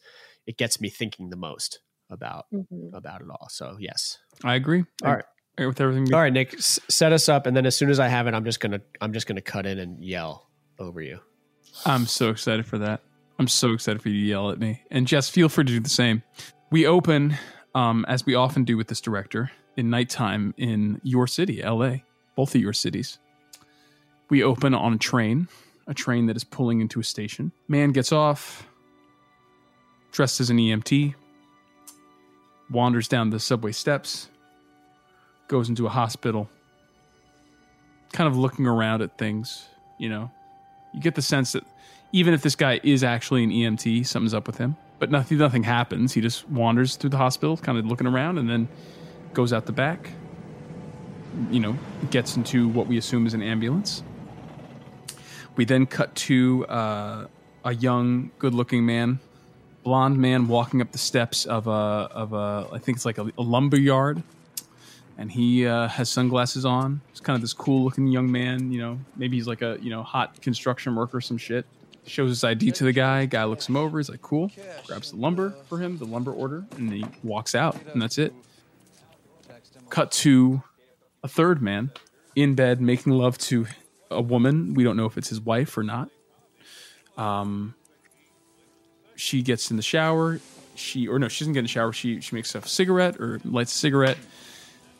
[0.45, 2.93] it gets me thinking the most about Mhm.
[2.93, 3.47] about it all.
[3.49, 4.17] So yes.
[4.43, 4.83] I agree.
[5.05, 5.23] All right.
[5.57, 6.13] I agree with everything.
[6.13, 8.33] All right, Nick, s- set us up, and then as soon as I have it,
[8.33, 10.49] I'm just gonna I'm just gonna cut in and yell
[10.79, 11.19] over you.
[11.85, 13.01] I'm so excited for that.
[13.39, 14.83] I'm so excited for you to yell at me.
[14.91, 16.21] And Jess, feel free to do the same.
[16.69, 17.37] We open,
[17.73, 21.97] um, as we often do with this director, in nighttime in your city, LA,
[22.35, 23.19] both of your cities.
[24.29, 25.47] We open on a train,
[25.87, 27.51] a train that is pulling into a station.
[27.67, 28.67] Man gets off,
[30.11, 31.15] dressed as an EMT,
[32.69, 34.29] wanders down the subway steps,
[35.47, 36.49] goes into a hospital,
[38.13, 39.65] kind of looking around at things.
[39.97, 40.31] You know,
[40.93, 41.63] you get the sense that
[42.11, 44.75] even if this guy is actually an EMT, something's up with him.
[44.99, 46.13] But nothing, nothing happens.
[46.13, 48.67] He just wanders through the hospital, kind of looking around, and then
[49.33, 50.11] goes out the back.
[51.49, 51.77] You know,
[52.09, 54.03] gets into what we assume is an ambulance.
[55.55, 57.27] We then cut to uh,
[57.63, 59.19] a young, good-looking man,
[59.83, 63.31] blonde man, walking up the steps of a of a I think it's like a,
[63.37, 64.21] a lumber yard,
[65.21, 66.99] and he uh, has sunglasses on.
[67.11, 68.71] He's kind of this cool-looking young man.
[68.71, 71.65] You know, maybe he's like a you know hot construction worker, or some shit.
[72.07, 73.27] Shows his ID to the guy.
[73.27, 73.99] Guy looks him over.
[73.99, 74.51] He's like, "Cool."
[74.87, 78.33] Grabs the lumber for him, the lumber order, and he walks out, and that's it.
[79.91, 80.63] Cut to
[81.23, 81.91] a third man
[82.35, 83.67] in bed making love to
[84.09, 84.73] a woman.
[84.73, 86.09] We don't know if it's his wife or not.
[87.15, 87.75] Um,
[89.15, 90.39] she gets in the shower.
[90.73, 91.93] She or no, she doesn't get in the shower.
[91.93, 94.17] She she makes a cigarette or lights a cigarette.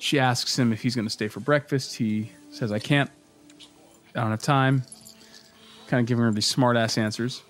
[0.01, 1.95] She asks him if he's going to stay for breakfast.
[1.95, 3.09] He says, "I can't.
[4.15, 4.83] I don't have time."
[5.87, 7.43] Kind of giving her these smart ass answers.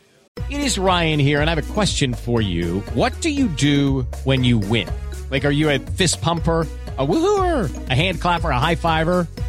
[0.50, 2.82] It is Ryan here, and I have a question for you.
[2.94, 4.90] What do you do when you win?
[5.30, 6.68] Like, are you a fist pumper?
[6.98, 9.30] A woohooer, a hand clapper, a high fiver.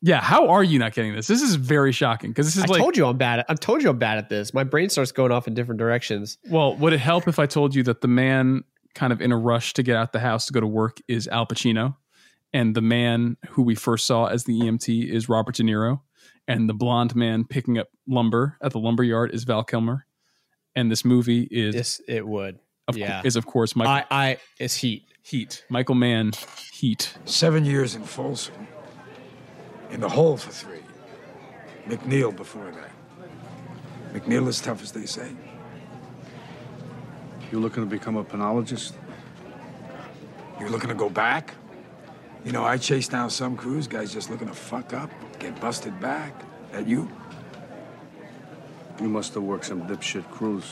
[0.00, 1.26] Yeah, how are you not getting this?
[1.26, 2.80] This is very shocking because this is I like.
[2.80, 3.40] told you I'm bad.
[3.40, 4.54] At, I told you I'm bad at this.
[4.54, 6.38] My brain starts going off in different directions.
[6.48, 8.62] Well, would it help if I told you that the man
[8.94, 11.26] kind of in a rush to get out the house to go to work is
[11.28, 11.96] Al Pacino,
[12.52, 16.00] and the man who we first saw as the EMT is Robert De Niro,
[16.46, 20.06] and the blonde man picking up lumber at the lumber yard is Val Kilmer,
[20.76, 22.60] and this movie is Yes, it would.
[22.86, 23.20] of yeah.
[23.20, 25.06] cour- is of course Michael I, I it's Heat.
[25.22, 26.30] Heat Michael Mann
[26.72, 27.14] Heat.
[27.24, 28.67] Seven years in Folsom.
[29.90, 30.82] In the hole for three.
[31.86, 32.90] McNeil before that.
[34.12, 35.30] McNeil is tough as they say.
[37.50, 38.92] You looking to become a penologist?
[40.60, 41.54] You looking to go back?
[42.44, 45.98] You know, I chased down some crews, guys just looking to fuck up, get busted
[46.00, 46.34] back.
[46.72, 47.10] That you?
[49.00, 50.64] You must have worked some dipshit crews.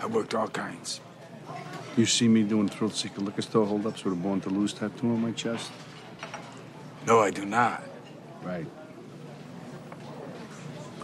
[0.00, 1.00] I worked all kinds.
[1.96, 5.08] You see me doing thrill seeker liquor store holdups with a born to lose tattoo
[5.08, 5.70] on my chest?
[7.06, 7.82] No, I do not.
[8.42, 8.66] Right.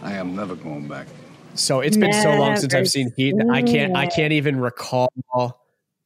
[0.01, 1.07] I am never going back.
[1.53, 3.35] So it's been so long since I've seen Heat.
[3.37, 3.95] that I can't.
[3.95, 5.11] I can't even recall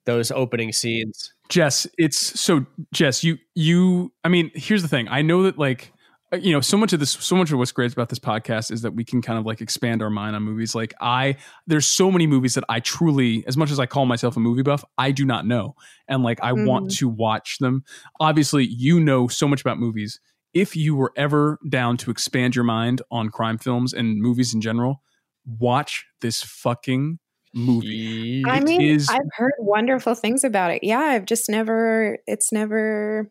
[0.05, 1.33] those opening scenes.
[1.49, 5.07] Jess, it's so Jess, you you I mean, here's the thing.
[5.07, 5.93] I know that like
[6.33, 8.81] you know, so much of this so much of what's great about this podcast is
[8.81, 10.73] that we can kind of like expand our mind on movies.
[10.75, 14.35] Like I there's so many movies that I truly as much as I call myself
[14.35, 15.75] a movie buff, I do not know.
[16.07, 16.97] And like I want Mhm.
[16.97, 17.83] to watch them.
[18.19, 20.19] Obviously, you know so much about movies.
[20.53, 24.61] If you were ever down to expand your mind on crime films and movies in
[24.61, 25.01] general,
[25.45, 27.19] watch this fucking
[27.53, 28.43] movie.
[28.45, 30.83] I It mean, is- I've heard wonderful things about it.
[30.83, 33.29] Yeah, I've just never, it's never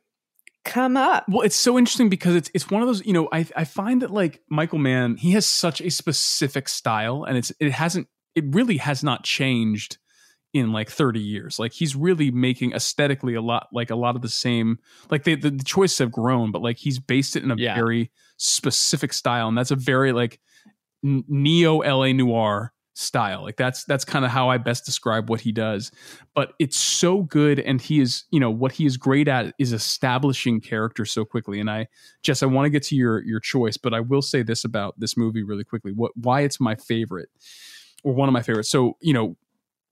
[0.64, 1.24] come up.
[1.28, 4.02] Well, it's so interesting because it's it's one of those, you know, I I find
[4.02, 8.44] that like Michael Mann, he has such a specific style and it's it hasn't it
[8.48, 9.98] really has not changed
[10.52, 11.58] in like 30 years.
[11.58, 14.78] Like he's really making aesthetically a lot like a lot of the same
[15.10, 17.74] like they, the, the choices have grown, but like he's based it in a Yeah.
[17.74, 20.40] very specific style and that's a very like
[21.04, 23.42] n- neo LA noir style.
[23.42, 25.92] Like that's that's kind of how I best describe what he does.
[26.34, 29.72] But it's so good and he is, you know, what he is great at is
[29.72, 31.60] establishing character so quickly.
[31.60, 31.88] And I
[32.22, 34.98] Jess, I want to get to your your choice, but I will say this about
[34.98, 35.92] this movie really quickly.
[35.92, 37.28] What why it's my favorite
[38.04, 38.70] or one of my favorites.
[38.70, 39.36] So, you know,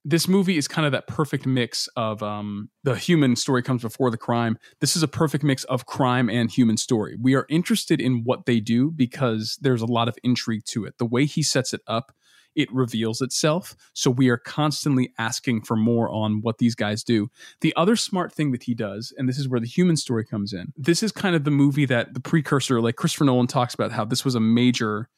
[0.05, 4.11] this movie is kind of that perfect mix of um, the human story comes before
[4.11, 4.59] the crime.
[4.81, 7.17] This is a perfect mix of crime and human story.
[7.21, 10.99] We are interested in what they do because there's a lot of intrigue to it.
[10.99, 12.13] The way he sets it up,
[12.55, 13.77] it reveals itself.
[13.93, 17.31] So we are constantly asking for more on what these guys do.
[17.61, 20.53] The other smart thing that he does, and this is where the human story comes
[20.53, 23.93] in, this is kind of the movie that the precursor, like Christopher Nolan talks about
[23.93, 25.09] how this was a major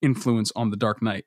[0.00, 1.24] influence on The Dark Knight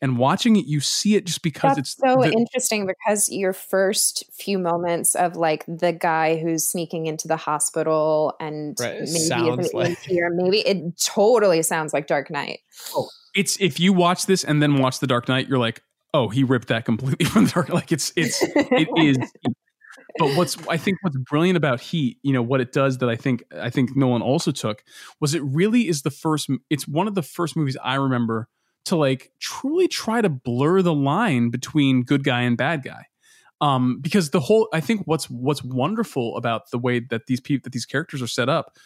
[0.00, 3.52] and watching it, you see it just because That's it's so the- interesting because your
[3.52, 9.06] first few moments of like the guy who's sneaking into the hospital and Right, maybe
[9.06, 12.60] sounds an like- EMT or maybe it totally sounds like Dark Knight.
[12.94, 16.28] Oh, it's if you watch this and then watch The Dark Knight, you're like, oh,
[16.28, 17.68] he ripped that completely from the Dark.
[17.70, 19.18] Like it's it's it is.
[20.18, 23.16] But what's I think what's brilliant about Heat, you know, what it does that I
[23.16, 24.84] think I think Nolan also took
[25.20, 26.48] was it really is the first.
[26.70, 28.48] It's one of the first movies I remember
[28.86, 33.06] to like truly try to blur the line between good guy and bad guy.
[33.60, 37.64] Um, because the whole I think what's what's wonderful about the way that these people
[37.64, 38.76] that these characters are set up,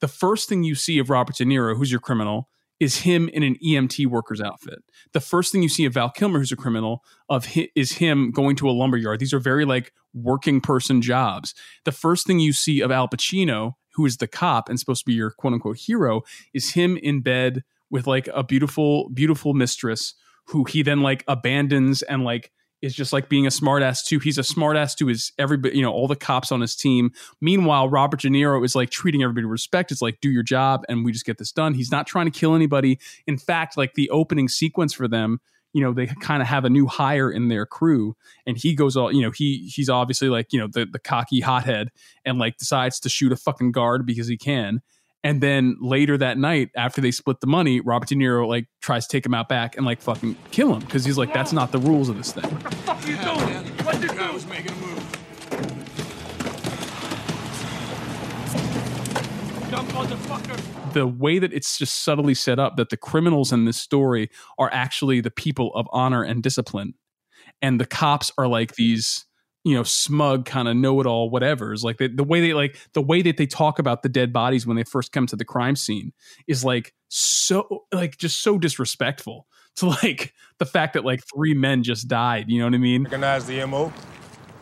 [0.00, 2.48] the first thing you see of Robert De Niro, who's your criminal,
[2.80, 4.80] is him in an EMT worker's outfit.
[5.12, 8.30] The first thing you see of Val Kilmer, who's a criminal, of hi- is him
[8.32, 9.20] going to a lumberyard.
[9.20, 11.54] These are very like working person jobs.
[11.84, 15.06] The first thing you see of Al Pacino, who is the cop and supposed to
[15.06, 17.62] be your quote unquote hero, is him in bed
[17.94, 20.14] with like a beautiful, beautiful mistress
[20.48, 22.50] who he then like abandons and like
[22.82, 24.18] is just like being a smartass too.
[24.18, 27.12] He's a smartass to his everybody, you know, all the cops on his team.
[27.40, 29.92] Meanwhile, Robert De Niro is like treating everybody with respect.
[29.92, 31.72] It's like, do your job and we just get this done.
[31.72, 32.98] He's not trying to kill anybody.
[33.28, 35.40] In fact, like the opening sequence for them,
[35.72, 38.96] you know, they kind of have a new hire in their crew and he goes
[38.96, 41.90] all, you know, he he's obviously like, you know, the the cocky hothead
[42.24, 44.82] and like decides to shoot a fucking guard because he can.
[45.24, 49.06] And then later that night, after they split the money, Robert De Niro like tries
[49.06, 51.72] to take him out back and like fucking kill him because he's like, that's not
[51.72, 52.44] the rules of this thing.
[52.84, 53.64] fuck you doing?
[53.84, 54.98] What did you was making a move.
[59.70, 60.92] Dumb motherfucker.
[60.92, 64.68] the way that it's just subtly set up that the criminals in this story are
[64.72, 66.94] actually the people of honor and discipline
[67.62, 69.24] and the cops are like these
[69.64, 73.22] you know smug kind of know-it-all whatevers like the, the way they like the way
[73.22, 76.12] that they talk about the dead bodies when they first come to the crime scene
[76.46, 79.46] is like so like just so disrespectful
[79.76, 83.04] to like the fact that like three men just died you know what i mean
[83.04, 83.92] Recognize the MO?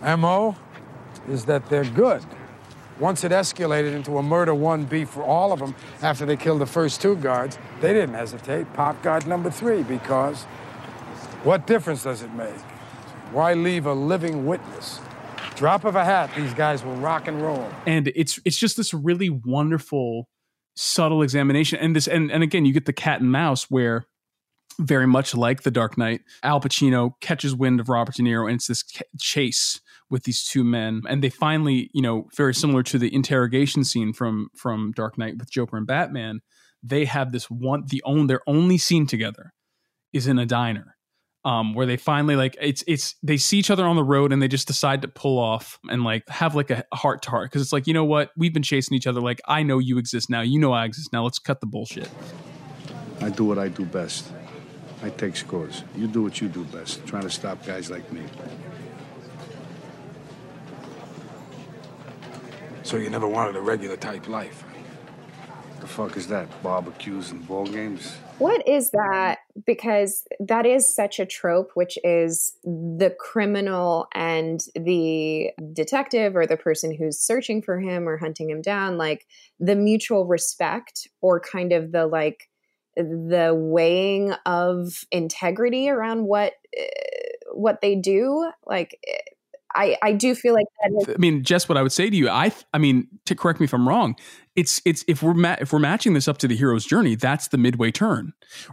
[0.02, 0.56] MO
[1.28, 2.24] is that they're good.
[2.98, 6.60] Once it escalated into a murder one beef for all of them after they killed
[6.60, 8.70] the first two guards, they didn't hesitate.
[8.74, 10.44] Pop guard number three because
[11.44, 12.54] what difference does it make?
[13.32, 15.00] Why leave a living witness?
[15.56, 17.66] Drop of a hat, these guys will rock and roll.
[17.86, 20.28] and it's it's just this really wonderful
[20.76, 24.06] subtle examination and this and, and again you get the cat and mouse where
[24.78, 28.56] very much like the dark knight al pacino catches wind of robert de niro and
[28.56, 28.82] it's this
[29.20, 33.84] chase with these two men and they finally you know very similar to the interrogation
[33.84, 36.40] scene from from dark knight with joker and batman
[36.82, 39.52] they have this one the own their only scene together
[40.14, 40.96] is in a diner
[41.44, 44.40] um, where they finally like it's it's they see each other on the road and
[44.40, 47.62] they just decide to pull off and like have like a heart to heart because
[47.62, 50.30] it's like you know what we've been chasing each other like I know you exist
[50.30, 52.08] now you know I exist now let's cut the bullshit.
[53.20, 54.28] I do what I do best.
[55.02, 55.82] I take scores.
[55.96, 58.22] You do what you do best, trying to stop guys like me.
[62.84, 64.64] So you never wanted a regular type life.
[65.80, 66.62] The fuck is that?
[66.62, 68.16] Barbecues and ball games?
[68.42, 69.38] What is that?
[69.64, 76.56] Because that is such a trope, which is the criminal and the detective or the
[76.56, 79.26] person who's searching for him or hunting him down, like
[79.60, 82.48] the mutual respect or kind of the like
[82.96, 86.84] the weighing of integrity around what uh,
[87.54, 88.50] what they do.
[88.66, 88.98] Like
[89.74, 92.16] I I do feel like that is I mean, Jess, what I would say to
[92.16, 94.16] you, I, I mean, to correct me if I'm wrong,
[94.54, 97.48] it's, it's if we're ma- if we're matching this up to the hero's journey, that's
[97.48, 98.32] the midway turn,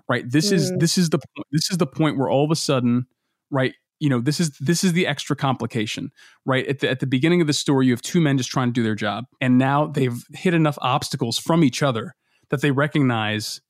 [0.09, 0.29] right?
[0.29, 0.79] This is Mm.
[0.79, 1.47] this is the point.
[1.51, 3.05] This is the point where all of a sudden,
[3.49, 3.73] right?
[3.99, 6.11] You know, this is this is the extra complication,
[6.45, 6.65] right?
[6.67, 8.73] At the at the beginning of the story, you have two men just trying to
[8.73, 12.13] do their job, and now they've hit enough obstacles from each other
[12.49, 13.61] that they recognize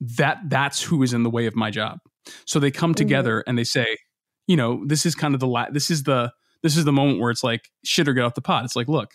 [0.00, 1.98] that that's who is in the way of my job.
[2.46, 3.96] So they come together and they say,
[4.46, 6.32] you know, this is kind of the la- this is the
[6.62, 8.64] this is the moment where it's like shit or get off the pot.
[8.64, 9.10] It's like, look,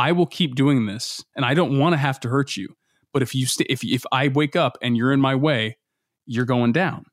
[0.00, 2.68] I will keep doing this, and I don't want to have to hurt you.
[3.12, 5.76] But if you st- if if I wake up and you're in my way,
[6.26, 7.04] you're going down.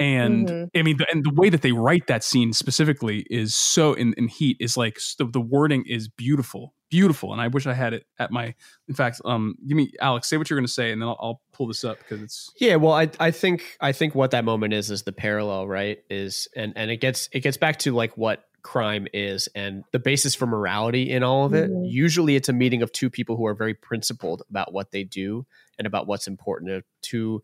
[0.00, 0.68] And Mhm.
[0.74, 4.12] I mean, the, and the way that they write that scene specifically is so in,
[4.16, 7.32] in heat is like the, the wording is beautiful, beautiful.
[7.32, 8.54] And I wish I had it at my.
[8.88, 11.18] In fact, um, give me Alex, say what you're going to say, and then I'll,
[11.20, 14.44] I'll pull this up because it's Yeah, well, I I think I think what that
[14.44, 15.98] moment is is the parallel, right?
[16.08, 19.98] Is and and it gets it gets back to like what crime is and the
[19.98, 21.68] basis for morality in all of it.
[21.70, 21.90] Mhm.
[21.90, 25.46] Usually, it's a meeting of two people who are very principled about what they do
[25.78, 27.10] and about what's important to.
[27.10, 27.42] to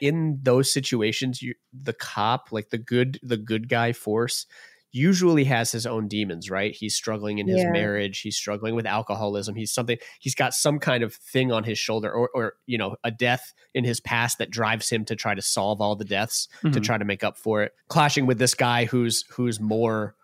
[0.00, 4.46] in those situations, you the cop, like the good the good guy force,
[4.94, 6.72] usually has his own demons, right?
[6.74, 7.70] He's struggling in his Yeah.
[7.72, 11.78] marriage, he's struggling with alcoholism, he's something he's got some kind of thing on his
[11.78, 15.34] shoulder or or you know, a death in his past that drives him to try
[15.34, 16.82] to solve all the deaths to Mhm.
[16.84, 17.72] try to make up for it.
[17.88, 20.14] Clashing with this guy who's who's more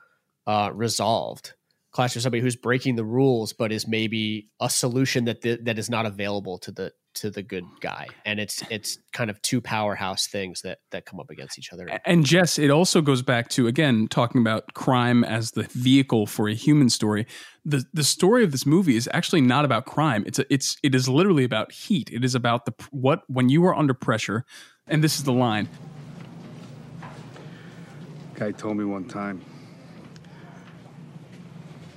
[0.47, 1.55] uh resolved.
[1.93, 5.79] Clash with somebody who's breaking the rules but is maybe a solution that th- that
[5.79, 8.07] is not available to the to the good guy.
[8.25, 11.89] And it's it's kind of two powerhouse things that that come up against each other.
[12.05, 16.49] And Jess, it also goes back to again talking about crime as the vehicle for
[16.49, 17.27] a human story.
[17.65, 20.25] The the story of this movie is actually not about crime.
[20.27, 22.11] It's a, it's it is literally about heat.
[22.13, 24.45] It is about the what when you are under pressure,
[24.87, 25.69] and this is the line.
[28.35, 29.43] Guy told me one time,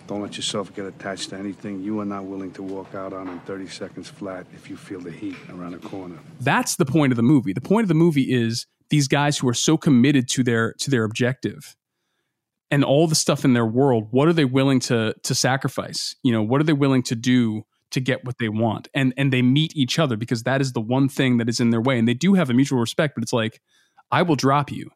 [0.08, 3.28] don't let yourself get attached to anything you are not willing to walk out on
[3.28, 6.18] in 30 seconds flat if you feel the heat around the corner.
[6.42, 7.54] That's the point of the movie.
[7.54, 10.92] The point of the movie is these guys who are so committed to their to
[10.92, 11.76] their objective
[12.70, 16.16] and all the stuff in their world, what are they willing to to sacrifice?
[16.24, 18.88] You know, what are they willing to do to get what they want?
[18.94, 21.70] And and they meet each other because that is the one thing that is in
[21.70, 22.00] their way.
[22.00, 23.62] And they do have a mutual respect, but it's like,
[24.12, 24.90] I will drop you.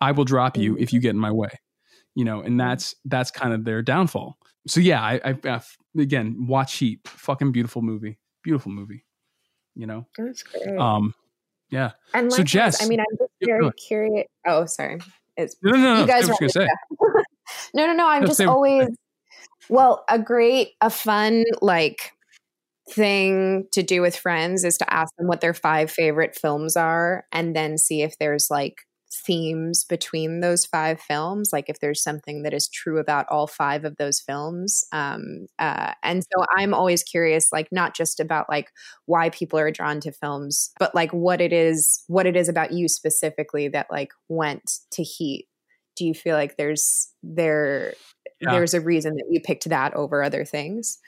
[0.00, 1.50] I will drop you if you get in my way.
[2.14, 4.36] You know, and that's that's kind of their downfall.
[4.66, 5.60] So yeah, I, I, I
[5.98, 9.04] again watch Heat, fucking beautiful movie, beautiful movie.
[9.76, 10.76] You know, That's great.
[10.78, 11.14] um,
[11.70, 11.92] yeah.
[12.12, 14.26] And so likewise, Jess, I mean, I'm just very curious.
[14.46, 14.98] Oh, sorry.
[15.36, 16.68] It's, No, no, no, You guys want gonna to-
[17.74, 18.06] no, no, no.
[18.08, 18.88] I'm No, just say always
[19.68, 20.04] well.
[20.10, 22.12] A great, a fun like
[22.90, 27.24] thing to do with friends is to ask them what their five favorite films are,
[27.32, 28.74] and then see if there's like
[29.12, 33.84] themes between those five films like if there's something that is true about all five
[33.84, 38.70] of those films um uh and so i'm always curious like not just about like
[39.06, 42.72] why people are drawn to films but like what it is what it is about
[42.72, 45.46] you specifically that like went to heat
[45.96, 47.94] do you feel like there's there
[48.40, 48.52] Yeah.
[48.52, 50.98] there's a reason that you picked that over other things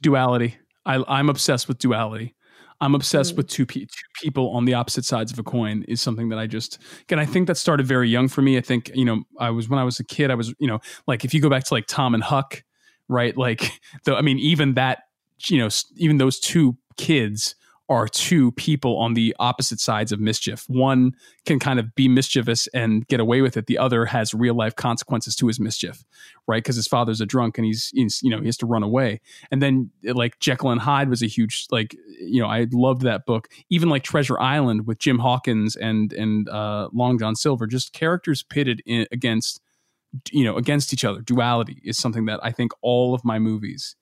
[0.00, 0.56] duality.
[0.86, 2.34] I, I'm obsessed with duality.
[2.80, 3.38] I'm obsessed Mm.
[3.38, 3.86] with two, pe- two
[4.22, 7.26] people on the opposite sides of a coin is something that I just again I
[7.26, 8.56] think that started very young for me.
[8.56, 10.78] I think you know I was when I was a kid I was you know
[11.06, 12.62] like if you go back to like Tom and Huck,
[13.08, 13.36] right?
[13.36, 13.70] Like
[14.04, 15.00] the I mean even that
[15.48, 17.54] you know even those two kids
[17.88, 20.64] are two people on the opposite sides of mischief.
[20.68, 21.12] One
[21.46, 23.66] can kind of be mischievous and get away with it.
[23.66, 26.04] The other has real life consequences to his mischief,
[26.46, 26.62] right?
[26.62, 29.20] Because his father's a drunk and he's, he's, you know, he has to run away.
[29.50, 33.24] And then like Jekyll and Hyde was a huge, like, you know, I loved that
[33.24, 33.48] book.
[33.70, 38.42] Even like Treasure Island with Jim Hawkins and, and uh, Long John Silver, just characters
[38.42, 39.62] pitted in, against,
[40.30, 41.20] you know, against each other.
[41.22, 43.96] Duality is something that I think all of my movies,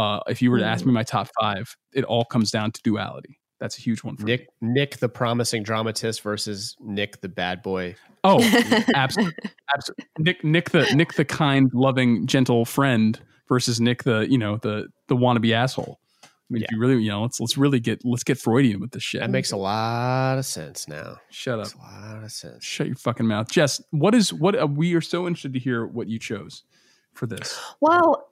[0.00, 2.82] uh, if you were to ask me my top five, it all comes down to
[2.82, 3.38] duality.
[3.60, 7.94] That's a huge one for Nick Nick the promising dramatist versus Nick the bad boy.
[8.24, 8.42] Oh,
[8.94, 9.34] absolutely,
[9.74, 10.04] absolutely.
[10.18, 14.88] Nick, Nick the Nick the kind, loving, gentle friend versus Nick the you know the
[15.08, 16.00] the wannabe asshole.
[16.24, 18.92] I mean, if you really you know let's let's really get let's get Freudian with
[18.92, 19.20] this shit.
[19.20, 21.18] That makes a lot of sense now.
[21.30, 21.68] Shut up.
[21.74, 22.64] a lot of sense.
[22.64, 23.80] Shut your fucking mouth, Jess.
[23.90, 24.60] What is what?
[24.60, 26.64] Uh, we are so interested to hear what you chose
[27.12, 27.60] for this.
[27.80, 28.29] Well,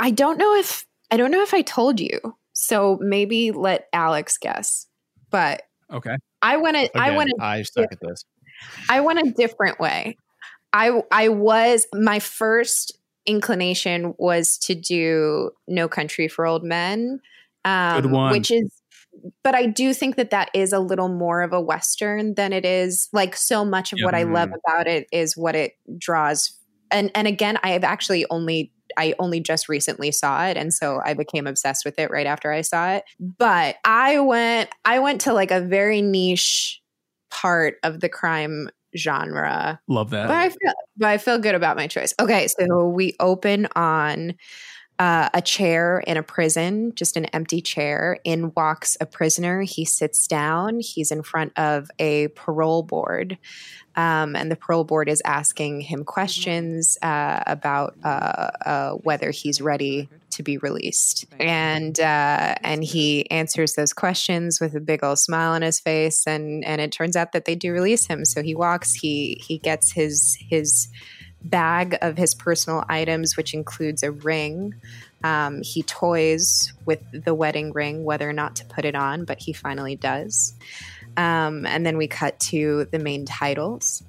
[0.00, 2.18] I don't know if I don't know if I told you.
[2.52, 4.86] So maybe let Alex guess.
[5.30, 6.16] But Okay.
[6.42, 8.24] I went to I Again, went I suck at this.
[8.90, 10.16] I went a different way.
[10.72, 12.96] I I was my first
[13.26, 17.20] inclination was to do No Country for Old Men,
[17.64, 18.32] um, Good one.
[18.32, 18.70] which is.
[19.42, 22.64] But I do think that that is a little more of a western than it
[22.64, 23.08] is.
[23.12, 24.04] Like so much of Yep.
[24.04, 26.52] what I love about it is what it draws.
[26.92, 31.00] And and again, I have actually only I only just recently saw it, and so
[31.04, 33.04] I became obsessed with it right after I saw it.
[33.20, 36.80] But I went I went to like a very niche
[37.30, 39.80] part of the crime genre.
[39.88, 40.28] Love that.
[40.28, 42.14] But I feel but I feel good about my choice.
[42.20, 44.34] Okay, so we open on
[44.98, 48.18] uh, a chair in a prison, just an empty chair.
[48.24, 49.62] In walks a prisoner.
[49.62, 50.80] He sits down.
[50.80, 53.38] He's in front of a parole board,
[53.94, 59.60] um, and the parole board is asking him questions uh, about uh, uh, whether he's
[59.60, 61.26] ready to be released.
[61.38, 66.26] And uh, and he answers those questions with a big old smile on his face.
[66.26, 68.24] And and it turns out that they do release him.
[68.24, 68.94] So he walks.
[68.94, 70.88] He he gets his his
[71.42, 74.74] bag of his personal items, which includes a ring.
[75.24, 79.40] Um, he toys with the wedding ring, whether or not to put it on, but
[79.40, 80.54] he finally does.
[81.16, 84.02] Um, and then we cut to the main titles.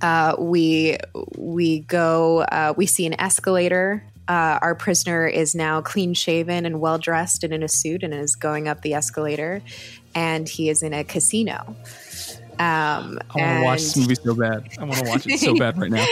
[0.00, 0.96] Uh, we
[1.36, 2.40] we go.
[2.40, 4.02] Uh, we see an escalator.
[4.28, 8.14] Uh, our prisoner is now clean shaven and well dressed and in a suit and
[8.14, 9.60] is going up the escalator,
[10.14, 11.76] and he is in a casino.
[12.58, 14.68] Um, I want to watch this movie so bad.
[14.78, 16.06] I want to watch it so bad right now.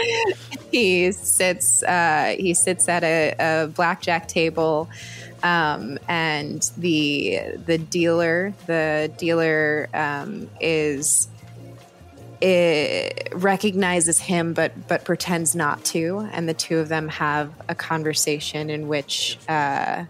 [0.73, 4.89] he sits uh, he sits at a, a blackjack table
[5.43, 11.29] um, and the the dealer the dealer um, is
[12.41, 17.75] it recognizes him but but pretends not to and the two of them have a
[17.75, 20.05] conversation in which uh,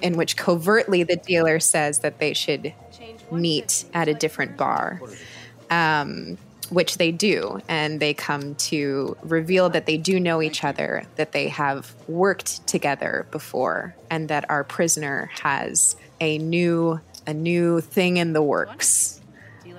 [0.00, 2.72] in which covertly the dealer says that they should
[3.30, 5.00] meet at a different bar
[5.72, 6.36] um,
[6.70, 11.32] which they do and they come to reveal that they do know each other that
[11.32, 18.16] they have worked together before and that our prisoner has a new a new thing
[18.16, 19.18] in the works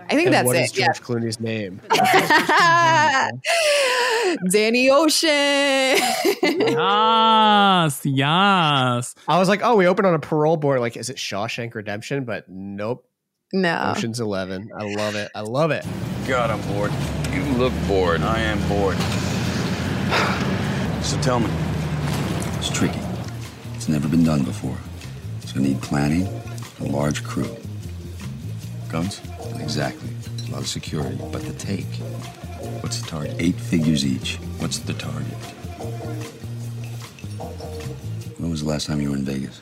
[0.10, 0.64] I think And that's what it.
[0.64, 1.80] is George Clooney's name?
[4.52, 5.30] Danny Ocean.
[6.44, 9.16] yes, yes.
[9.28, 10.82] I was like, oh, we opened on a parole board.
[10.82, 12.26] Like, is it Shawshank Redemption?
[12.26, 13.08] But nope.
[13.54, 13.94] No.
[13.96, 14.72] Ocean's Eleven.
[14.76, 15.30] I love it.
[15.36, 15.86] I love it.
[16.28, 16.92] God, I'm bored.
[17.32, 18.22] You look bored.
[18.22, 18.98] I am bored.
[21.04, 21.50] So tell me.
[22.58, 23.00] It's tricky.
[23.76, 24.78] It's never been done before.
[25.44, 26.28] It's gonna need planning,
[26.80, 27.56] a large crew.
[28.90, 29.22] Guns?
[29.60, 30.10] Exactly.
[30.48, 31.18] A lot of security.
[31.32, 31.86] But the take.
[32.82, 33.36] What's the target?
[33.38, 34.38] Eight figures each.
[34.58, 35.38] What's the target?
[38.40, 39.62] When was the last time you were in Vegas?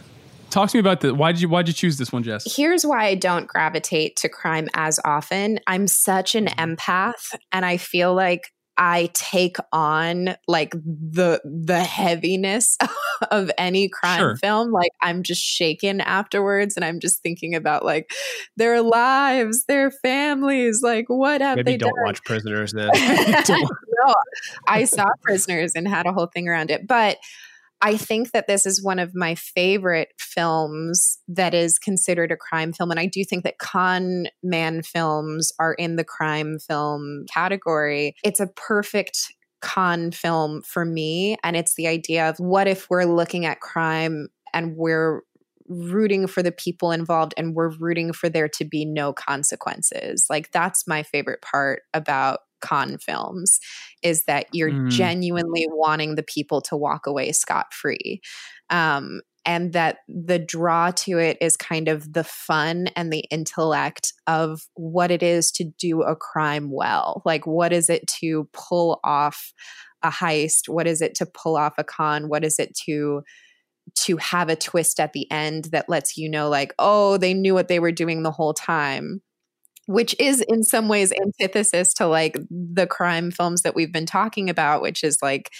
[0.51, 2.55] Talk to me about the why did you why did you choose this one, Jess?
[2.55, 5.59] Here's why I don't gravitate to crime as often.
[5.65, 6.73] I'm such an mm-hmm.
[6.73, 12.77] empath and I feel like I take on like the the heaviness
[13.31, 14.35] of any crime Sure.
[14.37, 14.71] film.
[14.71, 18.11] Like I'm just shaken afterwards and I'm just thinking about like
[18.57, 22.05] their lives, their families, like what have Maybe they don't done?
[22.05, 22.89] watch Prisoners then.
[23.49, 24.15] no,
[24.67, 26.87] I saw Prisoners and had a whole thing around it.
[26.87, 27.17] But
[27.81, 32.73] I think that this is one of my favorite films that is considered a crime
[32.73, 32.91] film.
[32.91, 38.15] And I do think that con man films are in the crime film category.
[38.23, 41.37] It's a perfect con film for me.
[41.43, 45.21] And it's the idea of what if we're looking at crime and we're
[45.67, 50.25] rooting for the people involved and we're rooting for there to be no consequences.
[50.29, 53.59] Like that's my favorite part about con films
[54.03, 54.87] is that you're Mm.
[54.89, 58.21] genuinely wanting the people to walk away scot free.
[58.69, 64.13] Um, and that the draw to it is kind of the fun and the intellect
[64.27, 67.23] of what it is to do a crime well.
[67.25, 69.51] Like, what is it to pull off
[70.03, 70.69] a heist?
[70.69, 72.29] What is it to pull off a con?
[72.29, 73.23] What is it to
[73.95, 77.53] to have a twist at the end that lets you know like oh they knew
[77.53, 79.21] what they were doing the whole time
[79.91, 84.49] which is in some ways antithesis to like the crime films that we've been talking
[84.49, 85.51] about which is like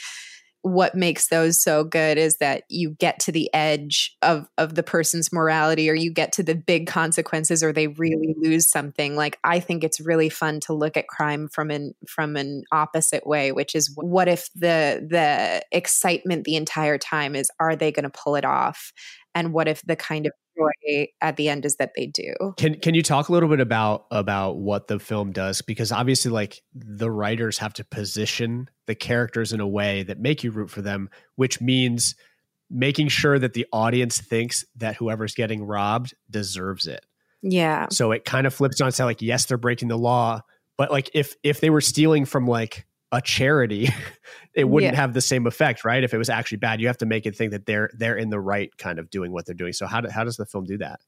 [0.64, 4.84] what makes those so good is that you get to the edge of of the
[4.84, 8.44] person's morality or you get to the big consequences or they really mm-hmm.
[8.44, 9.16] lose something.
[9.16, 13.26] Like i think it's really fun to look at crime from an from an opposite
[13.26, 18.04] way which is what if the the excitement the entire time is are they going
[18.04, 18.94] to pull it off?
[19.34, 20.34] And what if the kind of
[21.22, 24.06] at the end is that they do Can can you talk a little bit about
[24.12, 25.62] about what the film does?
[25.62, 30.44] Because obviously, like the writers have to position the characters in a way that make
[30.44, 32.16] you root for them, which means
[32.70, 37.06] making sure that the audience thinks that whoever's getting robbed deserves it.
[37.42, 40.42] yeah So it kind of flips on its head, like yes, they're breaking the law,
[40.78, 43.90] but like if if they were stealing from like a charity,
[44.54, 45.00] it wouldn't Yeah.
[45.00, 46.04] have the same effect, right?
[46.04, 48.30] If it was actually bad, you have to make it think that they're they're in
[48.30, 49.74] the right kind of doing what they're doing.
[49.74, 51.00] So how do, how does the film do that?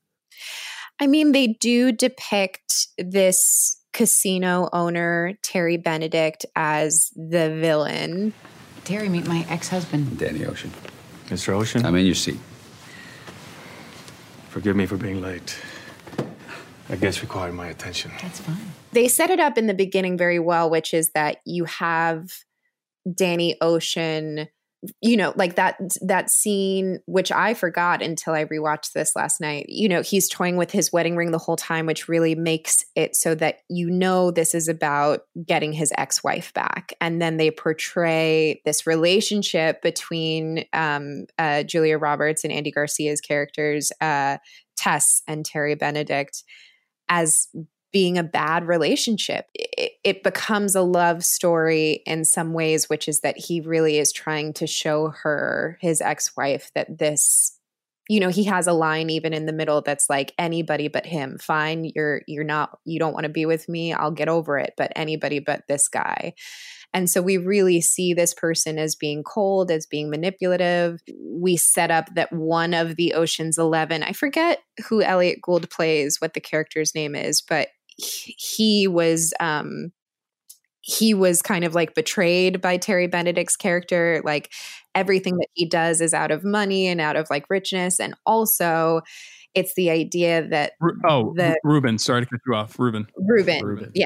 [0.99, 8.33] I mean, they do depict this casino owner, Terry Benedict, as the villain.
[8.85, 10.17] Terry, meet my ex husband.
[10.19, 10.71] Danny Ocean.
[11.27, 11.49] Mr.
[11.53, 12.39] Ocean, I'm in your seat.
[14.49, 15.57] forgive me for being late.
[16.89, 18.11] I guess required my attention.
[18.21, 18.57] That's fine.
[18.91, 22.31] They set it up in the beginning very well, which is that you have
[23.11, 24.47] Danny Ocean,
[25.01, 29.67] you know, like that that scene, which I forgot until I rewatched this last night.
[29.69, 33.15] You know, he's toying with his wedding ring the whole time, which really makes it
[33.15, 36.93] so that you know this is about getting his ex-wife back.
[36.99, 43.91] And then they portray this relationship between um, uh, Julia Roberts and Andy Garcia's characters,
[44.01, 44.37] uh,
[44.75, 46.43] Tess and Terry Benedict,
[47.07, 47.47] as
[47.93, 49.45] being a bad relationship.
[49.53, 54.11] It, it becomes a love story in some ways, which is that he really is
[54.11, 57.57] trying to show her, his ex wife, that this.
[58.09, 61.37] You know, he has a line even in the middle that's like anybody but him.
[61.37, 63.93] Fine, you're you're not you don't want to be with me.
[63.93, 66.33] I'll get over it, but anybody but this guy.
[66.93, 71.01] And so we really see this person as being cold, as being manipulative.
[71.17, 76.17] We set up that one of the Ocean's 11, I forget who Elliot Gould plays,
[76.19, 79.91] what the character's name is, but he, was um
[80.81, 84.21] he was kind of like betrayed by Terry Benedict's character.
[84.25, 84.51] Like
[84.93, 87.99] everything that he does is out of money and out of like richness.
[88.01, 89.01] And also,
[89.55, 91.97] it's the idea that Ru- Oh, the Reuben.
[91.97, 93.07] Sorry to cut you off, Reuben.
[93.17, 94.05] Reuben, yeah,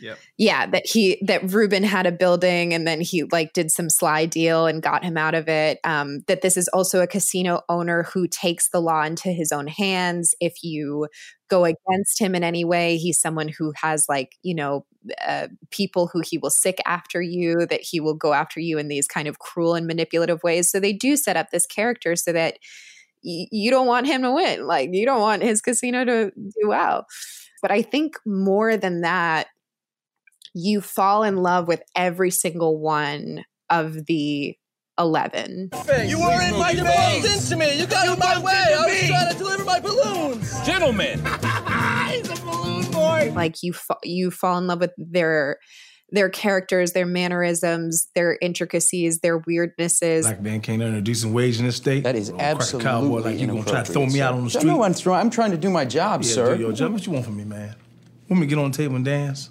[0.00, 0.18] Yep.
[0.38, 4.26] yeah, that he that Reuben had a building and then he like did some sly
[4.26, 5.78] deal and got him out of it.
[5.84, 9.66] Um, that this is also a casino owner who takes the law into his own
[9.66, 10.34] hands.
[10.40, 11.08] If you
[11.48, 14.86] go against him in any way, he's someone who has like you know
[15.26, 17.66] uh, people who he will sick after you.
[17.66, 20.70] That he will go after you in these kind of cruel and manipulative ways.
[20.70, 22.58] So they do set up this character so that
[23.24, 24.66] y- you don't want him to win.
[24.66, 27.06] Like you don't want his casino to do well.
[27.62, 29.46] But I think more than that,
[30.54, 34.54] you fall in love with every single one of the
[34.98, 35.70] 11.
[36.06, 37.50] You were in my face!
[37.50, 37.80] into me!
[37.80, 38.52] You got in my way!
[38.52, 40.60] I was trying to deliver my balloons!
[40.64, 41.18] Gentlemen!
[42.10, 43.32] He's a balloon boy!
[43.34, 45.58] Like you fa- you fall in love with their
[46.14, 50.22] their characters, their mannerisms, their intricacies, their weirdnesses.
[50.22, 52.04] Black man can't earn a decent wage in this state.
[52.04, 54.64] That is Absolutely cowboy like you gonna try to throw me out on the street.
[54.64, 56.56] No, I'm, throw- I'm trying to do my job, yeah, sir.
[56.56, 56.92] do your job.
[56.92, 57.74] What you want from me, man?
[58.28, 59.50] Want me to get on the table and dance?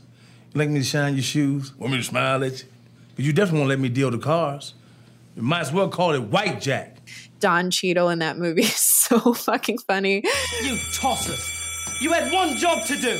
[0.54, 1.76] You like me to shine your shoes?
[1.76, 2.70] Want me to smile at you?
[3.16, 4.74] But you definitely won't let me deal the cars.
[5.36, 6.98] You might as well call it White Jack.
[7.40, 10.24] Don Cheadle in that movie is so fucking funny.
[10.64, 12.02] You tossers!
[12.02, 13.20] You had one job to do!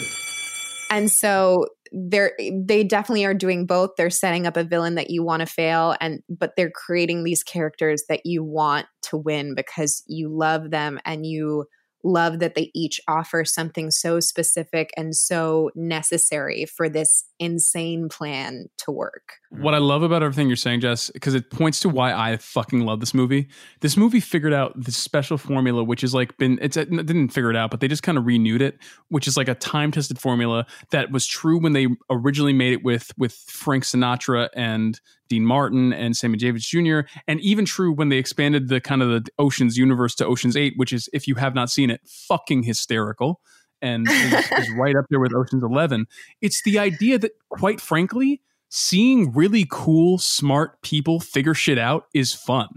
[0.90, 3.92] And so they're they definitely are doing both.
[3.98, 7.44] They're setting up a villain that you want to fail and but they're creating these
[7.44, 11.66] characters that you want to win because you love them and you
[12.04, 18.66] love that they each offer something so specific and so necessary for this insane plan
[18.78, 19.34] to work.
[19.50, 22.82] What I love about everything you're saying, Jess, because it points to why I fucking
[22.82, 23.48] love this movie.
[23.82, 27.50] This movie figured out this special formula, which has like been it's it didn't figure
[27.50, 28.78] it out, but they just kind of renewed it,
[29.10, 32.84] which is like a time tested formula that was true when they originally made it
[32.84, 35.00] with with Frank Sinatra and
[35.34, 37.00] Dean Martin and Sammy Davis Jr.
[37.28, 40.74] and even true when they expanded the kind of the Ocean's universe to Ocean's Eight,
[40.76, 43.42] which is if you have not seen it, fucking hysterical
[43.82, 46.06] and is, is right up there with Ocean's Eleven.
[46.42, 52.32] It's the idea that, quite frankly, seeing really cool, smart people figure shit out is
[52.34, 52.68] fun.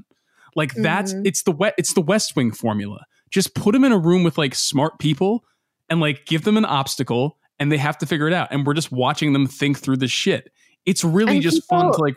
[0.55, 1.27] Like that's Mhm.
[1.27, 3.05] it's the wet it's the West Wing formula.
[3.31, 5.45] Just put them in a room with like smart people
[5.91, 8.49] and like give them an obstacle and they have to figure it out.
[8.51, 10.51] And we're just watching them think through this shit.
[10.87, 12.15] It's really And just fun to like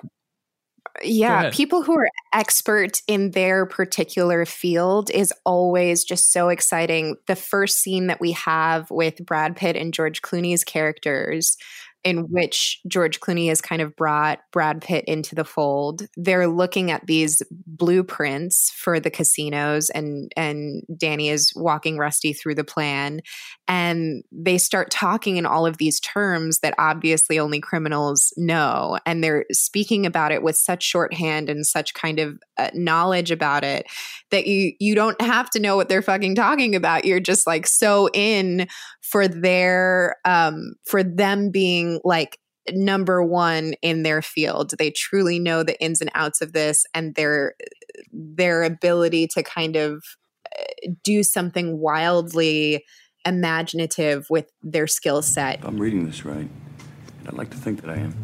[1.04, 7.16] yeah people who are expert in their particular field is always just so exciting.
[7.28, 11.58] The first scene that we have with brad pitt and george clooney's characters
[12.04, 16.08] in which george clooney has kind of brought brad pitt into the fold.
[16.16, 22.56] They're looking at these blueprints for the casinos and and danny is walking rusty through
[22.56, 23.22] the plan
[23.68, 29.24] and they start talking in all of these terms that obviously only criminals know and
[29.24, 33.86] they're speaking about it with such shorthand and such kind of uh, knowledge about it
[34.32, 37.06] that you you don't have to know what they're fucking talking about.
[37.06, 38.68] You're just like so in
[39.02, 42.38] for their um for them being like
[42.72, 47.16] number one in their field they truly know the ins and outs of this and
[47.16, 47.56] their
[48.12, 50.04] their ability to kind of
[50.56, 52.84] uh, do something wildly
[53.26, 56.48] imaginative with their skill set If I'm reading this right,
[57.20, 58.16] and I'd like to think that I am,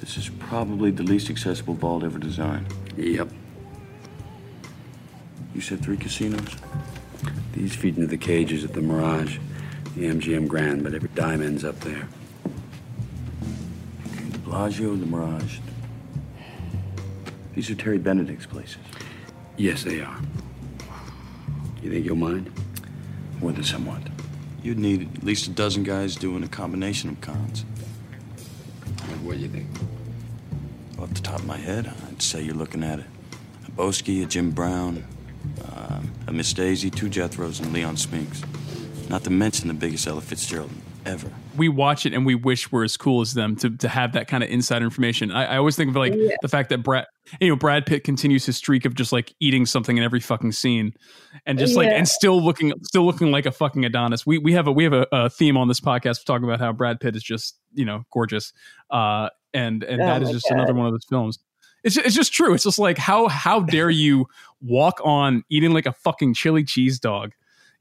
[0.00, 2.66] this is probably the least accessible vault ever designed.
[2.96, 3.28] Yep.
[5.54, 6.56] You said three casinos?
[7.52, 9.38] These feed into the cages at the Mirage,
[9.96, 12.06] the MGM Grand, but every dime ends up there.
[14.48, 15.58] The Bellagio, the Mirage.
[17.54, 18.78] These are Terry Benedict's places.
[19.58, 20.18] Yes, they are.
[21.82, 22.50] You think you'll mind?
[23.42, 24.00] More than somewhat.
[24.62, 27.66] You'd need at least a dozen guys doing a combination of cons.
[29.22, 29.68] What do you think?
[30.98, 33.04] Off the top of my head, I'd say you're looking at a,
[33.66, 35.04] a Boesky, a Jim Brown,
[35.76, 38.42] um, a Miss Daisy, two Jethros, and Leon Spinks.
[39.10, 40.70] Not to mention the biggest Ella Fitzgerald
[41.04, 41.30] ever.
[41.58, 44.28] We watch it and we wish we're as cool as them to, to have that
[44.28, 45.30] kind of inside information.
[45.30, 46.36] I, I always think of like Yeah.
[46.42, 47.06] the fact that Brad,
[47.40, 50.52] you know, Brad Pitt continues his streak of just like eating something in every fucking
[50.52, 50.94] scene,
[51.44, 54.24] and just like and still looking still looking like a fucking Adonis.
[54.26, 56.72] We we have a we have a, a theme on this podcast talking about how
[56.72, 58.52] Brad Pitt is just you know gorgeous,
[58.90, 60.54] uh, and and Oh that is just God.
[60.58, 61.38] another one of those films.
[61.84, 62.54] It's ju- it's just true.
[62.54, 64.26] It's just like how how dare you
[64.60, 67.32] walk on eating like a fucking chili cheese dog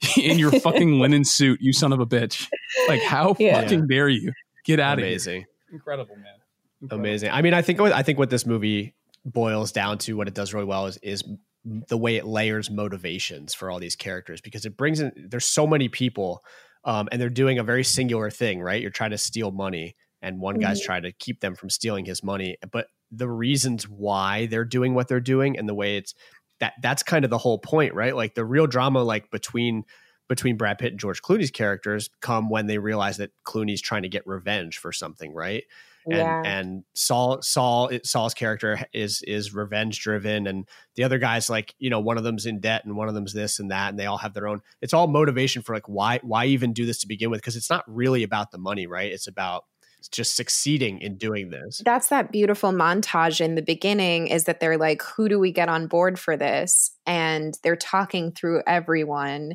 [0.18, 2.48] in your fucking linen suit, you son of a bitch.
[2.88, 3.62] Like how Yeah.
[3.62, 4.32] fucking dare you?
[4.66, 5.08] Get out of here.
[5.14, 5.46] Amazing.
[5.72, 6.90] Incredible, man.
[6.92, 7.32] Amazing.
[7.32, 8.94] I mean, I think what I think what this movie
[9.26, 11.24] boils down to, what it does really well, is is
[11.66, 15.12] the way it layers motivations for all these characters because it brings in.
[15.18, 16.44] There's so many people
[16.86, 18.82] um, and they're doing a very singular thing, right?
[18.82, 20.86] You're trying to steal money, and one guy's Mhm.
[20.86, 22.56] trying to keep them from stealing his money.
[22.72, 26.14] But the reasons why they're doing what they're doing and the way it's
[26.60, 28.16] that that's kind of the whole point, right?
[28.16, 29.84] Like the real drama, like between
[30.30, 34.10] between Brad Pitt and George Clooney's characters, come when they realize that Clooney's trying to
[34.10, 35.64] get revenge for something, right?
[36.10, 36.44] And Yeah.
[36.44, 41.90] and Saul Saul Saul's character is is revenge driven, and the other guys like you
[41.90, 44.06] know one of them's in debt and one of them's this and that, and they
[44.06, 44.62] all have their own.
[44.82, 47.42] It's all motivation for like why why even do this to begin with?
[47.42, 49.12] Because it's not really about the money, right?
[49.12, 49.66] It's about
[50.12, 51.82] just succeeding in doing this.
[51.84, 55.70] that's that beautiful montage in the beginning is that they're like who do we get
[55.70, 59.54] on board for this and they're talking through everyone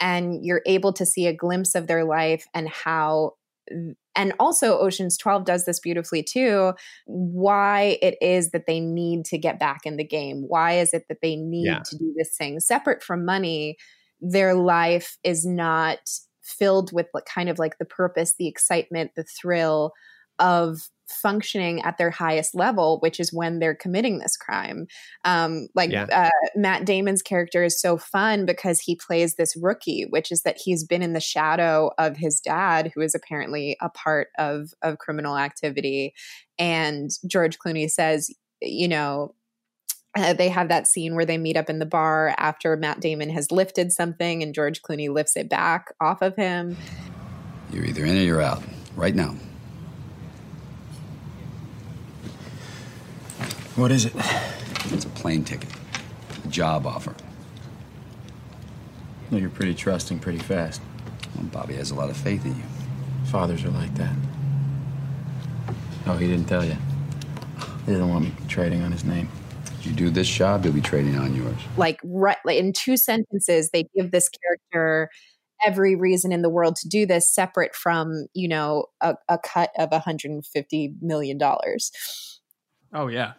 [0.00, 3.32] and you're able to see a glimpse of their life and how
[4.16, 6.72] and also oceans 12 does this beautifully too
[7.06, 11.04] why it is that they need to get back in the game why is it
[11.08, 11.82] that they need Yeah.
[11.84, 13.76] to do this thing separate from money
[14.20, 15.98] their life is not
[16.50, 19.92] filled with like kind of like the purpose the excitement the thrill
[20.38, 24.86] of functioning at their highest level which is when they're committing this crime
[25.24, 26.06] um like Yeah.
[26.12, 30.56] uh, matt damon's character is so fun because he plays this rookie which is that
[30.62, 34.98] he's been in the shadow of his dad who is apparently a part of of
[34.98, 36.14] criminal activity
[36.60, 38.30] and george clooney says
[38.62, 39.34] you know
[40.16, 43.30] uh, they have that scene where they meet up in the bar after Matt Damon
[43.30, 46.76] has lifted something and George Clooney lifts it back off of him.
[47.72, 48.62] You're either in or you're out.
[48.96, 49.36] Right now.
[53.76, 54.12] What is it?
[54.92, 55.70] It's a plane ticket.
[56.44, 57.14] A job offer.
[59.30, 60.82] No, you're pretty trusting pretty fast.
[61.36, 62.62] Well, Bobby has a lot of faith in you.
[63.26, 64.14] Fathers are like that.
[66.06, 66.76] Oh, he didn't tell you.
[67.86, 69.28] He didn't want me trading on his name.
[69.80, 71.56] If you do this job, you'll be trading on yours.
[71.78, 75.08] Like, right, like in two sentences, they give this character
[75.64, 79.70] every reason in the world to do this, separate from you know a, a cut
[79.78, 81.90] of 150 million dollars.
[82.92, 83.32] Oh yeah,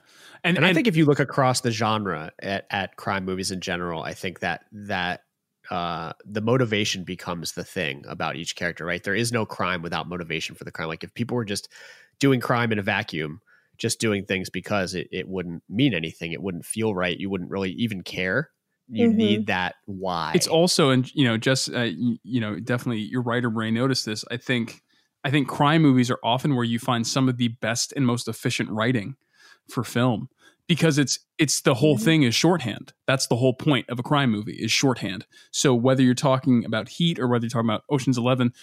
[0.44, 3.62] and, and, I think if you look across the genre at, at crime movies in
[3.62, 5.22] general, I think that that
[5.70, 8.84] uh, the motivation becomes the thing about each character.
[8.84, 9.04] Right?
[9.04, 10.88] There is no crime without motivation for the crime.
[10.88, 11.70] Like if people were just
[12.18, 13.42] doing crime in a vacuum,
[13.82, 17.50] just doing things because it, it wouldn't mean anything, it wouldn't feel right, you wouldn't
[17.50, 18.52] really even care.
[18.88, 19.16] You Mhm.
[19.16, 20.34] need that why.
[20.36, 24.06] It's also, and you know, just uh, you, you know, definitely your writer brain noticed
[24.06, 24.24] this.
[24.30, 24.82] I think,
[25.24, 28.28] I think crime movies are often where you find some of the best and most
[28.28, 29.16] efficient writing
[29.70, 30.30] for film
[30.68, 32.94] because it's it's the whole thing is shorthand.
[33.08, 35.26] That's the whole point of a crime movie is shorthand.
[35.52, 38.54] So whether you're talking about Heat or whether you're talking about Ocean's Eleven,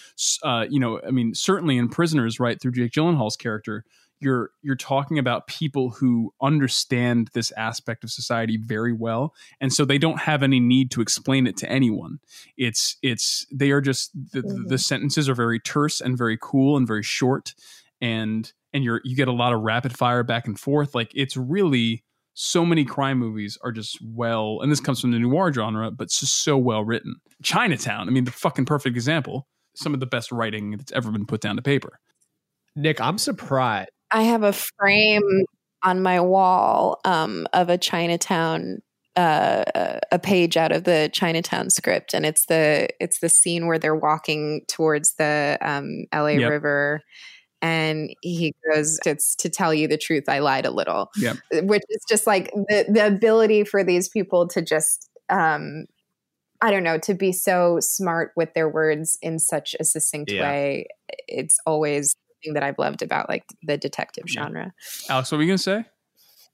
[0.43, 3.83] uh, you know, I mean, certainly in Prisoners, right through Jake Gyllenhaal's character,
[4.19, 9.85] you're you're talking about people who understand this aspect of society very well and so
[9.85, 12.19] they don't have any need to explain it to anyone.
[12.57, 14.75] It's it's they are just the, the mm-hmm.
[14.75, 17.53] sentences are very terse and very cool and very short
[18.01, 20.95] and and you're you get a lot of rapid fire back and forth.
[20.95, 22.03] Like it's really
[22.33, 26.05] so many crime movies are just well and this comes from the noir genre but
[26.05, 27.15] it's just so well written.
[27.41, 29.47] Chinatown i mean the fucking perfect example
[29.79, 31.99] some of the best writing that's ever been put down to paper.
[32.75, 33.89] Nick, I'm surprised.
[34.11, 35.43] I have a frame
[35.83, 38.79] on my wall um, of a Chinatown
[39.15, 39.63] uh,
[40.11, 43.95] a- page out of the Chinatown script, and it's the it's the scene where they're
[43.95, 46.39] walking towards the um, L.A.
[46.39, 46.49] Yep.
[46.49, 47.01] River,
[47.61, 51.37] and he goes, "It's to tell you the truth, I lied a little," Yep.
[51.63, 55.85] which is just like the the ability for these people to just um,
[56.61, 60.43] I don't know to be so smart with their words in such a succinct Yeah.
[60.43, 60.87] way.
[61.27, 64.73] It's always thing that I've loved about like the detective genre.
[65.09, 65.85] alex what were you gonna say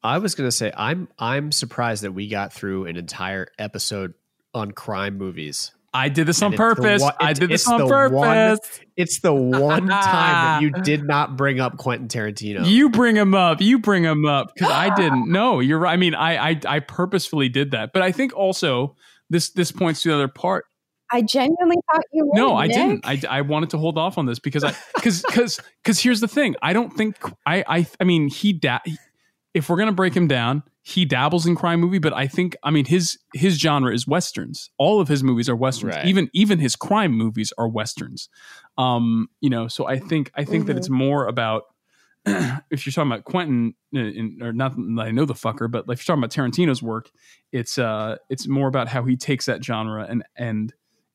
[0.03, 4.13] I was gonna say I'm I'm surprised that we got through an entire episode
[4.53, 5.71] on crime movies.
[5.95, 7.01] I did this on And it's the purpose.
[7.01, 8.13] one- I did this on purpose.
[8.13, 8.57] one-
[8.97, 12.67] it's the one time that you did not bring up Quentin Tarantino.
[12.67, 13.61] You bring him up.
[13.61, 15.31] You bring him up because I didn't.
[15.31, 15.93] No, you're right.
[15.93, 18.95] I mean, I, I I purposefully did that, but I think also
[19.29, 20.65] this this points to the other part.
[21.11, 22.35] I genuinely thought you would.
[22.35, 22.75] No, I Nick.
[22.75, 23.05] didn't.
[23.05, 26.27] I, I wanted to hold off on this because I because because because here's the
[26.27, 26.55] thing.
[26.61, 28.79] I don't think I I I mean he da-
[29.53, 32.71] if we're gonna break him down, he dabbles in crime movie, but I think I
[32.71, 34.69] mean his his genre is westerns.
[34.77, 35.95] All of his movies are westerns.
[35.95, 36.05] Right.
[36.05, 38.29] Even even his crime movies are westerns.
[38.77, 41.63] Um, you know, so I think I think that it's more about
[42.25, 45.85] if you're talking about Quentin, uh, in, or not that I know the fucker, but
[45.89, 47.11] if you're talking about Tarantino's work,
[47.51, 50.73] it's uh, it's more about how he takes that genre and and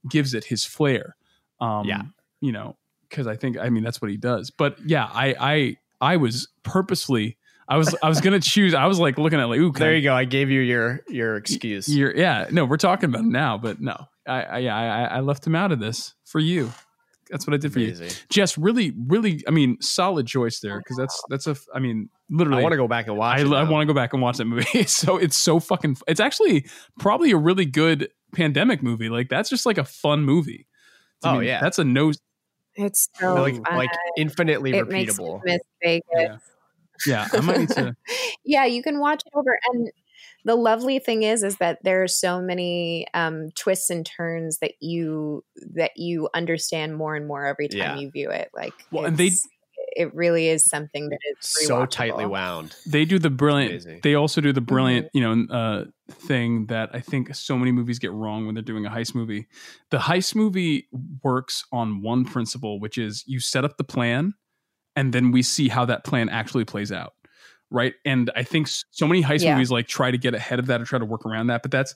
[0.08, 1.16] gives it his flair.
[1.60, 2.02] Um, Yeah.
[2.40, 2.76] you know,
[3.08, 4.50] because I think I mean that's what he does.
[4.50, 7.36] But yeah, I I I was purposely
[7.68, 8.72] I was I was gonna choose.
[8.74, 10.14] I was like looking at like ooh, there I- you go.
[10.14, 11.88] I gave you your your excuse.
[11.88, 13.96] you're, yeah, no, we're talking about it now, but no,
[14.26, 16.72] I, I, yeah, I, I left him out of this for you.
[17.30, 17.94] that's what I did for you.
[18.28, 22.58] Jess, really, really, I mean, solid choice there because that's that's a, I mean, literally,
[22.60, 23.42] I want to go back and watch I.
[23.42, 24.82] I want to go back and watch that movie.
[24.86, 25.96] so it's so fucking.
[26.08, 26.66] It's actually
[26.98, 29.08] probably a really good pandemic movie.
[29.08, 30.66] Like that's just like a fun movie.
[31.22, 31.60] I Oh, mean, yeah.
[31.60, 32.12] that's a no.
[32.76, 33.76] It's so like fun.
[33.78, 35.40] like infinitely it makes me repeatable.
[35.44, 36.04] miss Vegas.
[36.16, 36.36] Yeah.
[37.06, 37.96] Yeah, I might need to.
[38.44, 39.58] yeah, you can watch it over.
[39.72, 39.90] And
[40.44, 44.72] the lovely thing is, is that there are so many um, twists and turns that
[44.80, 45.42] you
[45.74, 47.96] that you understand more and more every time Yeah.
[47.96, 48.50] you view it.
[48.54, 49.48] Like, Well, and they- it's-
[49.96, 52.74] it really is something that is so tightly wound.
[52.86, 53.72] They do the brilliant.
[53.72, 54.00] Amazing.
[54.02, 55.18] They also do the brilliant, Mm-hmm.
[55.18, 58.86] you know, uh, thing that I think so many movies get wrong when they're doing
[58.86, 59.46] a heist movie.
[59.90, 60.88] The heist movie
[61.22, 64.34] works on one principle, which is you set up the plan,
[64.96, 67.12] and then we see how that plan actually plays out,
[67.70, 67.94] right?
[68.04, 69.54] And I think so many heist Yeah.
[69.54, 71.70] movies like try to get ahead of that or try to work around that, but
[71.70, 71.94] that's.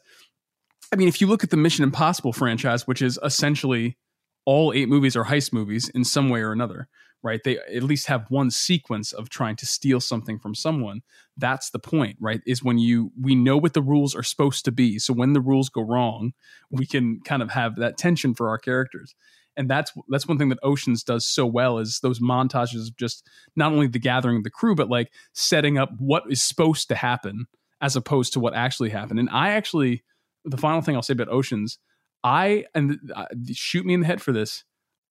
[0.93, 3.97] I mean, if you look at the Mission Impossible franchise, which is essentially
[4.45, 6.89] all eight movies are heist movies in some way or another,
[7.25, 7.41] right?
[7.43, 11.01] They at least have one sequence of trying to steal something from someone.
[11.37, 12.43] That's the point, right?
[12.47, 14.99] Is when you we know what the rules are supposed to be.
[14.99, 16.35] So when the rules go wrong,
[16.71, 19.15] we can kind of have that tension for our characters.
[19.57, 23.27] And that's that's one thing that Oceans does so well is those montages of just
[23.57, 26.95] not only the gathering of the crew, but like setting up what is supposed to
[26.95, 27.47] happen
[27.81, 29.19] as opposed to what actually happened.
[29.19, 30.03] And I actually,
[30.45, 31.79] the final thing I'll say about Oceans,
[32.23, 34.65] I and uh, shoot me in the head for this.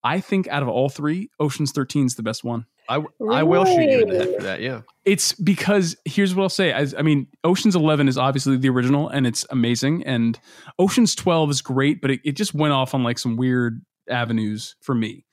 [0.04, 2.66] I think out of all three, Ocean's 13 is the best one.
[2.90, 3.02] I,
[3.32, 4.62] I will shoot you in the head for that.
[4.62, 4.82] Yeah.
[5.06, 6.74] It's because here's what I'll say.
[6.74, 10.04] I, I mean, Ocean's 11 is obviously the original and it's amazing.
[10.04, 10.38] And
[10.80, 14.76] Ocean's 12 is great, but it, it just went off on like some weird avenues
[14.82, 15.26] for me.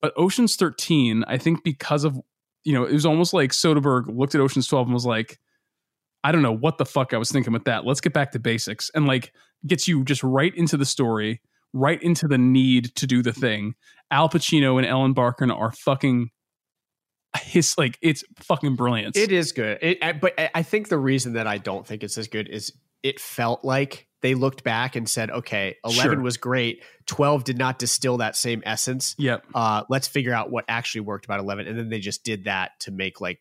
[0.00, 2.18] But Ocean's 13, I think because of,
[2.64, 5.38] you know, it was almost like Soderbergh looked at Ocean's 12 and was like,
[6.24, 7.86] I don't know what the fuck I was thinking with that.
[7.86, 9.32] Let's get back to basics and like
[9.66, 11.40] gets you just right into the story,
[11.72, 13.74] right into the need to do the thing.
[14.10, 16.30] Al Pacino and Ellen Barkin are fucking
[17.42, 19.16] his like it's fucking brilliant.
[19.16, 19.78] It is good.
[19.82, 22.48] It, I- but I- I think the reason that I don't think it's as good
[22.48, 26.20] is it felt like they looked back and said, okay, 11 Sure.
[26.20, 26.82] was great.
[27.06, 29.14] 12 did not distill that same essence.
[29.18, 29.44] Yep.
[29.54, 31.68] Uh, let's figure out what actually worked about 11.
[31.68, 33.40] And then they just did that to make like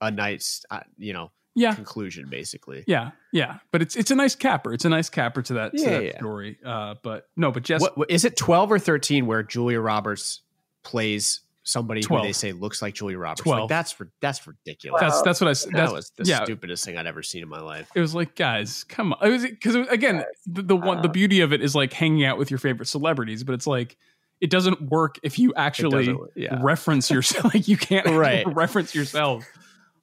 [0.00, 1.74] a nice, uh, you know, Yeah.
[1.74, 2.84] conclusion basically.
[2.86, 4.72] Yeah, yeah, but it's it's a nice capper.
[4.72, 6.18] It's a nice capper to that, to that yeah.
[6.18, 6.58] story.
[6.64, 10.40] Uh, but no, but Jess, What, what, is it 12 or 13 where Julia Roberts
[10.84, 12.22] plays somebody 12.
[12.22, 13.42] who they say looks like Julia Roberts?
[13.42, 13.60] 12.
[13.62, 15.00] Like that's ri- that's ridiculous.
[15.00, 16.42] That's- that's what I s- That that's- was the yeah.
[16.44, 17.90] stupidest thing I'd ever seen in my life.
[17.94, 19.18] it was like, guys, come on.
[19.26, 22.38] It was because again, the, the one the beauty of it is like hanging out
[22.38, 23.96] with your favorite celebrities, but it's like
[24.40, 26.58] it doesn't work if you actually yeah.
[26.62, 27.44] reference yourself.
[27.54, 28.46] like you can't Right.
[28.54, 29.44] reference yourself.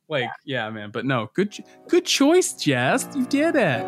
[0.08, 0.91] Like, yeah, man.
[0.91, 1.56] But no, good
[1.88, 3.08] good choice, Jess.
[3.16, 3.86] You did it.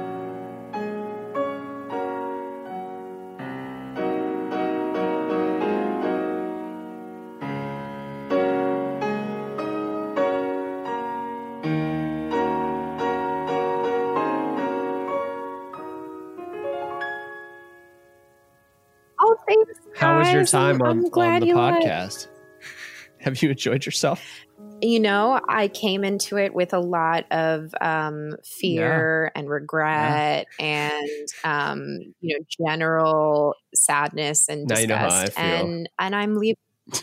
[19.19, 19.71] Oh, thanks.
[19.95, 22.27] How was your time on, I'm on the you podcast?
[23.19, 24.46] Have you enjoyed yourself?
[24.81, 31.27] You know, I came into it with a lot of um, fear and regret and
[31.43, 35.65] um, you know general sadness and Now you know how I disgust, feel.
[35.65, 36.55] and and I'm leaving.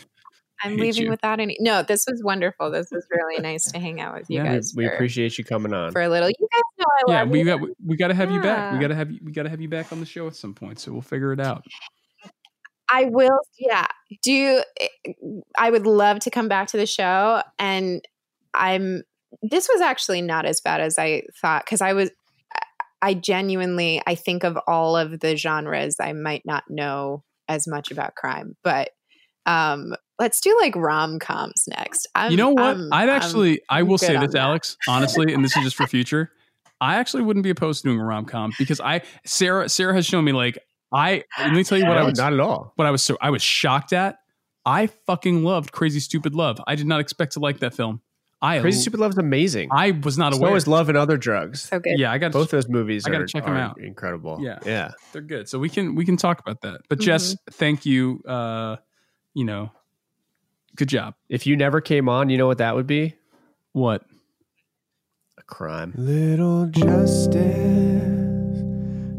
[0.63, 1.09] I'm leaving you.
[1.09, 1.57] without any.
[1.59, 2.71] No, this was wonderful.
[2.71, 4.45] This was really nice to hang out with you Yeah.
[4.55, 4.73] guys.
[4.75, 5.91] we for, appreciate you coming on.
[5.91, 6.29] for a little.
[6.29, 7.45] You guys know I Yeah, love we you.
[7.45, 8.71] got we got to have you back.
[8.71, 10.35] We got to have you we got to have you back on the show at
[10.35, 10.79] some point.
[10.79, 11.63] So we'll figure it out.
[12.89, 13.39] I will.
[13.57, 13.87] Yeah.
[14.21, 14.63] Do
[15.57, 18.01] I would love to come back to the show and
[18.53, 19.03] I'm
[19.41, 22.11] this was actually not as bad as I thought cuz I was
[23.01, 27.91] I genuinely I think of all of the genres I might not know as much
[27.91, 28.89] about crime, but
[29.45, 32.07] um let's do like rom-coms next.
[32.15, 32.63] I'm, you know what?
[32.63, 34.33] I'm- I'd I'm actually, I will say this.
[34.33, 36.31] Alex, honestly, and this is just for future.
[36.81, 40.05] I actually wouldn't be opposed to doing a rom com because I Sarah Sarah has
[40.05, 40.57] shown me like
[40.95, 42.71] I let me tell you what I was not at all.
[42.77, 44.17] what I was so I was shocked at.
[44.65, 46.59] I fucking loved Crazy Stupid Love.
[46.65, 48.01] I did not expect to like that film.
[48.41, 49.69] I Crazy Stupid Love is amazing.
[49.71, 50.55] I was not So aware.
[50.55, 51.61] is Love and Other Drugs.
[51.63, 51.97] So good.
[51.99, 53.79] yeah, I got Both those movies I gotta check them out.
[53.79, 54.37] incredible.
[54.41, 54.59] Yeah.
[54.65, 54.91] Yeah.
[55.11, 55.47] They're good.
[55.49, 56.81] So we can we can talk about that.
[56.89, 57.51] But Jess, Mm-hmm.
[57.53, 58.21] thank you.
[58.27, 58.77] Uh,
[59.33, 59.71] you know,
[60.75, 61.13] good job.
[61.29, 63.15] If you never came on, you know what that would be?
[63.73, 64.03] What?
[65.37, 65.93] A crime.
[65.97, 67.35] Little justice,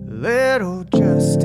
[0.09, 1.45] little justice,